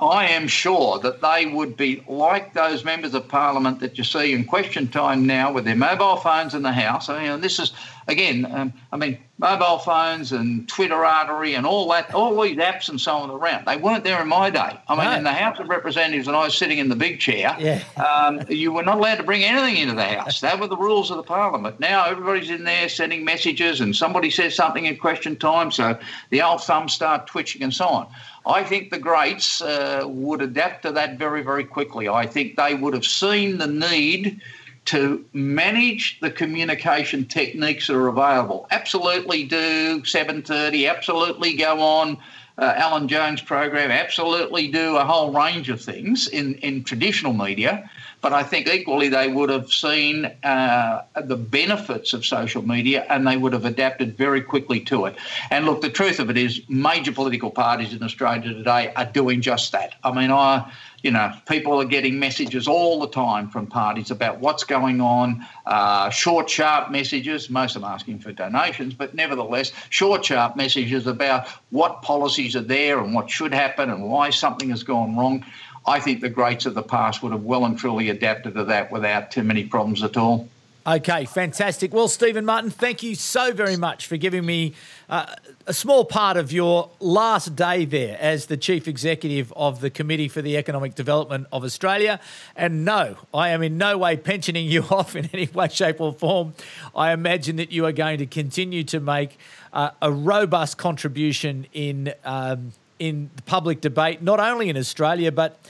I 0.00 0.28
am 0.28 0.46
sure 0.46 0.98
that 0.98 1.22
they 1.22 1.46
would 1.46 1.76
be 1.76 2.02
like 2.06 2.52
those 2.52 2.84
members 2.84 3.14
of 3.14 3.28
parliament 3.28 3.80
that 3.80 3.96
you 3.96 4.04
see 4.04 4.32
in 4.32 4.44
question 4.44 4.88
time 4.88 5.26
now 5.26 5.52
with 5.52 5.64
their 5.64 5.76
mobile 5.76 6.16
phones 6.16 6.54
in 6.54 6.62
the 6.62 6.72
house. 6.72 7.08
I 7.08 7.28
mean, 7.28 7.40
this 7.40 7.58
is, 7.58 7.72
again, 8.08 8.46
um, 8.50 8.72
I 8.92 8.96
mean, 8.96 9.18
mobile 9.38 9.78
phones 9.78 10.32
and 10.32 10.66
Twitterati 10.66 11.56
and 11.56 11.66
all 11.66 11.88
that, 11.90 12.14
all 12.14 12.40
these 12.40 12.56
apps 12.56 12.88
and 12.88 13.00
so 13.00 13.12
on 13.12 13.30
around. 13.30 13.66
They 13.66 13.76
weren't 13.76 14.04
there 14.04 14.20
in 14.22 14.28
my 14.28 14.48
day. 14.48 14.78
I 14.88 14.94
mean, 14.94 15.04
no. 15.04 15.16
in 15.16 15.24
the 15.24 15.32
House 15.32 15.58
of 15.58 15.68
Representatives, 15.68 16.26
and 16.26 16.36
I 16.36 16.44
was 16.44 16.56
sitting 16.56 16.78
in 16.78 16.88
the 16.88 16.96
big 16.96 17.20
chair, 17.20 17.54
yeah. 17.58 17.82
um, 17.96 18.42
you 18.48 18.72
were 18.72 18.82
not 18.82 18.98
allowed 18.98 19.16
to 19.16 19.22
bring 19.22 19.44
anything 19.44 19.76
into 19.76 19.94
the 19.94 20.04
House. 20.04 20.40
That 20.40 20.58
were 20.58 20.68
the 20.68 20.76
rules 20.76 21.10
of 21.10 21.16
the 21.18 21.22
Parliament. 21.22 21.80
Now 21.80 22.06
everybody's 22.06 22.50
in 22.50 22.64
there 22.64 22.88
sending 22.88 23.24
messages, 23.24 23.80
and 23.80 23.94
somebody 23.94 24.30
says 24.30 24.54
something 24.54 24.86
in 24.86 24.96
question 24.96 25.36
time, 25.36 25.70
so 25.70 25.98
the 26.30 26.42
old 26.42 26.62
thumbs 26.62 26.92
start 26.92 27.26
twitching 27.26 27.62
and 27.62 27.74
so 27.74 27.86
on. 27.86 28.08
I 28.46 28.62
think 28.62 28.90
the 28.90 28.98
greats 28.98 29.60
uh, 29.60 30.04
would 30.06 30.40
adapt 30.40 30.82
to 30.82 30.92
that 30.92 31.18
very, 31.18 31.42
very 31.42 31.64
quickly. 31.64 32.08
I 32.08 32.26
think 32.26 32.56
they 32.56 32.74
would 32.74 32.94
have 32.94 33.04
seen 33.04 33.58
the 33.58 33.66
need 33.66 34.40
to 34.86 35.24
manage 35.32 36.18
the 36.20 36.30
communication 36.30 37.26
techniques 37.26 37.86
that 37.86 37.96
are 37.96 38.08
available. 38.08 38.66
Absolutely 38.70 39.44
do 39.44 40.00
7:30. 40.02 40.88
Absolutely 40.88 41.54
go 41.54 41.80
on 41.80 42.18
uh, 42.58 42.74
Alan 42.76 43.08
Jones 43.08 43.42
program. 43.42 43.90
Absolutely 43.90 44.68
do 44.68 44.96
a 44.96 45.04
whole 45.04 45.32
range 45.32 45.68
of 45.68 45.80
things 45.80 46.28
in 46.28 46.54
in 46.56 46.84
traditional 46.84 47.32
media. 47.32 47.90
But 48.22 48.32
I 48.32 48.42
think 48.42 48.66
equally 48.66 49.08
they 49.08 49.28
would 49.28 49.50
have 49.50 49.70
seen 49.70 50.24
uh, 50.42 51.02
the 51.14 51.36
benefits 51.36 52.12
of 52.12 52.24
social 52.24 52.66
media 52.66 53.06
and 53.08 53.26
they 53.26 53.36
would 53.36 53.52
have 53.52 53.64
adapted 53.64 54.16
very 54.16 54.40
quickly 54.40 54.80
to 54.80 55.04
it. 55.04 55.16
And 55.50 55.66
look, 55.66 55.80
the 55.80 55.90
truth 55.90 56.18
of 56.18 56.30
it 56.30 56.36
is, 56.36 56.60
major 56.68 57.12
political 57.12 57.50
parties 57.50 57.92
in 57.92 58.02
Australia 58.02 58.54
today 58.54 58.92
are 58.96 59.04
doing 59.04 59.42
just 59.42 59.70
that. 59.72 59.94
I 60.02 60.12
mean, 60.12 60.32
I 60.32 60.72
you 61.02 61.10
know, 61.10 61.32
people 61.46 61.80
are 61.80 61.84
getting 61.84 62.18
messages 62.18 62.66
all 62.66 63.00
the 63.00 63.08
time 63.08 63.48
from 63.48 63.66
parties 63.66 64.10
about 64.10 64.40
what's 64.40 64.64
going 64.64 65.00
on, 65.00 65.46
uh, 65.66 66.10
short, 66.10 66.48
sharp 66.48 66.90
messages, 66.90 67.50
most 67.50 67.76
of 67.76 67.82
them 67.82 67.90
asking 67.90 68.18
for 68.18 68.32
donations, 68.32 68.94
but 68.94 69.14
nevertheless, 69.14 69.72
short, 69.90 70.24
sharp 70.24 70.56
messages 70.56 71.06
about 71.06 71.48
what 71.70 72.02
policies 72.02 72.56
are 72.56 72.60
there 72.62 72.98
and 73.00 73.14
what 73.14 73.30
should 73.30 73.52
happen 73.52 73.90
and 73.90 74.08
why 74.08 74.30
something 74.30 74.70
has 74.70 74.82
gone 74.82 75.16
wrong. 75.16 75.44
I 75.86 76.00
think 76.00 76.20
the 76.20 76.28
greats 76.28 76.66
of 76.66 76.74
the 76.74 76.82
past 76.82 77.22
would 77.22 77.32
have 77.32 77.44
well 77.44 77.64
and 77.64 77.78
truly 77.78 78.10
adapted 78.10 78.54
to 78.54 78.64
that 78.64 78.90
without 78.90 79.30
too 79.30 79.44
many 79.44 79.64
problems 79.64 80.02
at 80.02 80.16
all. 80.16 80.48
Okay, 80.88 81.24
fantastic. 81.24 81.92
Well, 81.92 82.06
Stephen 82.06 82.44
Martin, 82.44 82.70
thank 82.70 83.02
you 83.02 83.16
so 83.16 83.52
very 83.52 83.76
much 83.76 84.06
for 84.06 84.16
giving 84.16 84.46
me 84.46 84.74
uh, 85.08 85.34
a 85.66 85.74
small 85.74 86.04
part 86.04 86.36
of 86.36 86.52
your 86.52 86.90
last 87.00 87.56
day 87.56 87.84
there 87.84 88.16
as 88.20 88.46
the 88.46 88.56
Chief 88.56 88.86
Executive 88.86 89.52
of 89.56 89.80
the 89.80 89.90
Committee 89.90 90.28
for 90.28 90.42
the 90.42 90.56
Economic 90.56 90.94
Development 90.94 91.48
of 91.50 91.64
Australia. 91.64 92.20
And 92.54 92.84
no, 92.84 93.16
I 93.34 93.48
am 93.48 93.64
in 93.64 93.78
no 93.78 93.98
way 93.98 94.16
pensioning 94.16 94.68
you 94.68 94.82
off 94.92 95.16
in 95.16 95.28
any 95.32 95.48
way, 95.48 95.66
shape, 95.66 96.00
or 96.00 96.12
form. 96.12 96.54
I 96.94 97.10
imagine 97.10 97.56
that 97.56 97.72
you 97.72 97.84
are 97.84 97.90
going 97.90 98.18
to 98.18 98.26
continue 98.26 98.84
to 98.84 99.00
make 99.00 99.40
uh, 99.72 99.90
a 100.00 100.12
robust 100.12 100.78
contribution 100.78 101.66
in. 101.72 102.14
Um, 102.24 102.74
in 102.98 103.28
the 103.36 103.42
public 103.42 103.82
debate, 103.82 104.22
not 104.22 104.40
only 104.40 104.70
in 104.70 104.76
Australia 104.78 105.30
but 105.30 105.60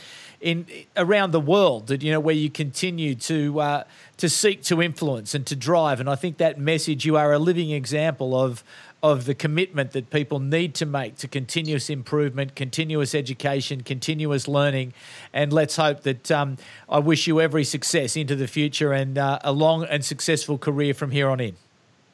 in 0.40 0.66
around 0.96 1.32
the 1.32 1.40
world. 1.40 1.86
That 1.88 2.02
you 2.02 2.12
know 2.12 2.20
where 2.20 2.34
you 2.34 2.50
continue 2.50 3.14
to 3.14 3.60
uh, 3.60 3.84
to 4.16 4.28
seek 4.28 4.62
to 4.64 4.82
influence 4.82 5.34
and 5.34 5.46
to 5.46 5.56
drive. 5.56 6.00
And 6.00 6.08
I 6.08 6.14
think 6.14 6.38
that 6.38 6.58
message 6.58 7.04
you 7.04 7.16
are 7.16 7.32
a 7.32 7.38
living 7.38 7.70
example 7.70 8.38
of 8.38 8.62
of 9.02 9.24
the 9.24 9.34
commitment 9.34 9.92
that 9.92 10.10
people 10.10 10.40
need 10.40 10.74
to 10.74 10.86
make 10.86 11.16
to 11.16 11.28
continuous 11.28 11.90
improvement, 11.90 12.54
continuous 12.56 13.14
education, 13.14 13.82
continuous 13.82 14.48
learning. 14.48 14.92
And 15.32 15.52
let's 15.52 15.76
hope 15.76 16.02
that 16.02 16.30
um, 16.30 16.56
I 16.88 16.98
wish 16.98 17.26
you 17.26 17.40
every 17.40 17.64
success 17.64 18.16
into 18.16 18.34
the 18.34 18.48
future 18.48 18.92
and 18.92 19.18
uh, 19.18 19.38
a 19.44 19.52
long 19.52 19.84
and 19.84 20.04
successful 20.04 20.58
career 20.58 20.94
from 20.94 21.10
here 21.10 21.28
on 21.28 21.40
in. 21.40 21.56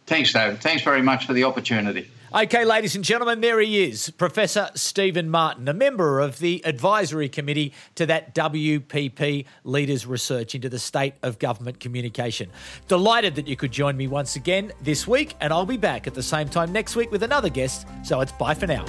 Thanks, 0.07 0.33
David. 0.33 0.61
Thanks 0.61 0.83
very 0.83 1.03
much 1.03 1.27
for 1.27 1.33
the 1.33 1.45
opportunity. 1.45 2.11
Okay, 2.35 2.65
ladies 2.65 2.97
and 2.97 3.05
gentlemen, 3.05 3.43
there 3.43 3.61
he 3.61 3.85
is, 3.85 4.09
Professor 4.09 4.71
Stephen 4.75 5.29
Martin, 5.29 5.69
a 5.69 5.75
member 5.75 6.19
of 6.19 6.39
the 6.39 6.65
advisory 6.65 7.29
committee 7.29 7.75
to 7.95 8.07
that 8.07 8.35
WPP 8.35 9.45
Leaders 9.65 10.07
Research 10.07 10.55
into 10.55 10.71
the 10.71 10.79
state 10.79 11.13
of 11.23 11.39
government 11.39 11.79
communication. 11.79 12.49
Delighted 12.89 13.35
that 13.35 13.49
you 13.49 13.57
could 13.57 13.71
join 13.71 13.99
me 13.99 14.07
once 14.07 14.35
again 14.35 14.73
this 14.81 15.07
week, 15.07 15.35
and 15.43 15.53
I'll 15.53 15.67
be 15.67 15.77
back 15.77 16.07
at 16.07 16.15
the 16.15 16.23
same 16.23 16.49
time 16.49 16.73
next 16.73 16.97
week 16.97 17.11
with 17.11 17.23
another 17.23 17.51
guest. 17.51 17.87
So 18.03 18.23
it's 18.23 18.33
bye 18.33 18.55
for 18.55 18.67
now. 18.67 18.87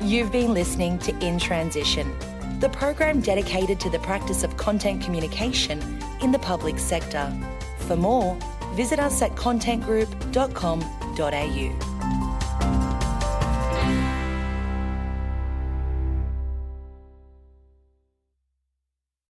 You've 0.00 0.30
been 0.30 0.54
listening 0.54 1.00
to 1.00 1.26
In 1.26 1.40
Transition, 1.40 2.16
the 2.60 2.68
program 2.68 3.20
dedicated 3.20 3.80
to 3.80 3.90
the 3.90 3.98
practice 3.98 4.44
of 4.44 4.56
content 4.56 5.02
communication 5.02 5.80
in 6.22 6.30
the 6.30 6.38
public 6.38 6.78
sector. 6.78 7.32
For 7.78 7.96
more, 7.96 8.38
visit 8.74 9.00
us 9.00 9.22
at 9.22 9.32
contentgroup.com.au 9.32 11.05
www.ecc.org.au. 11.16 12.25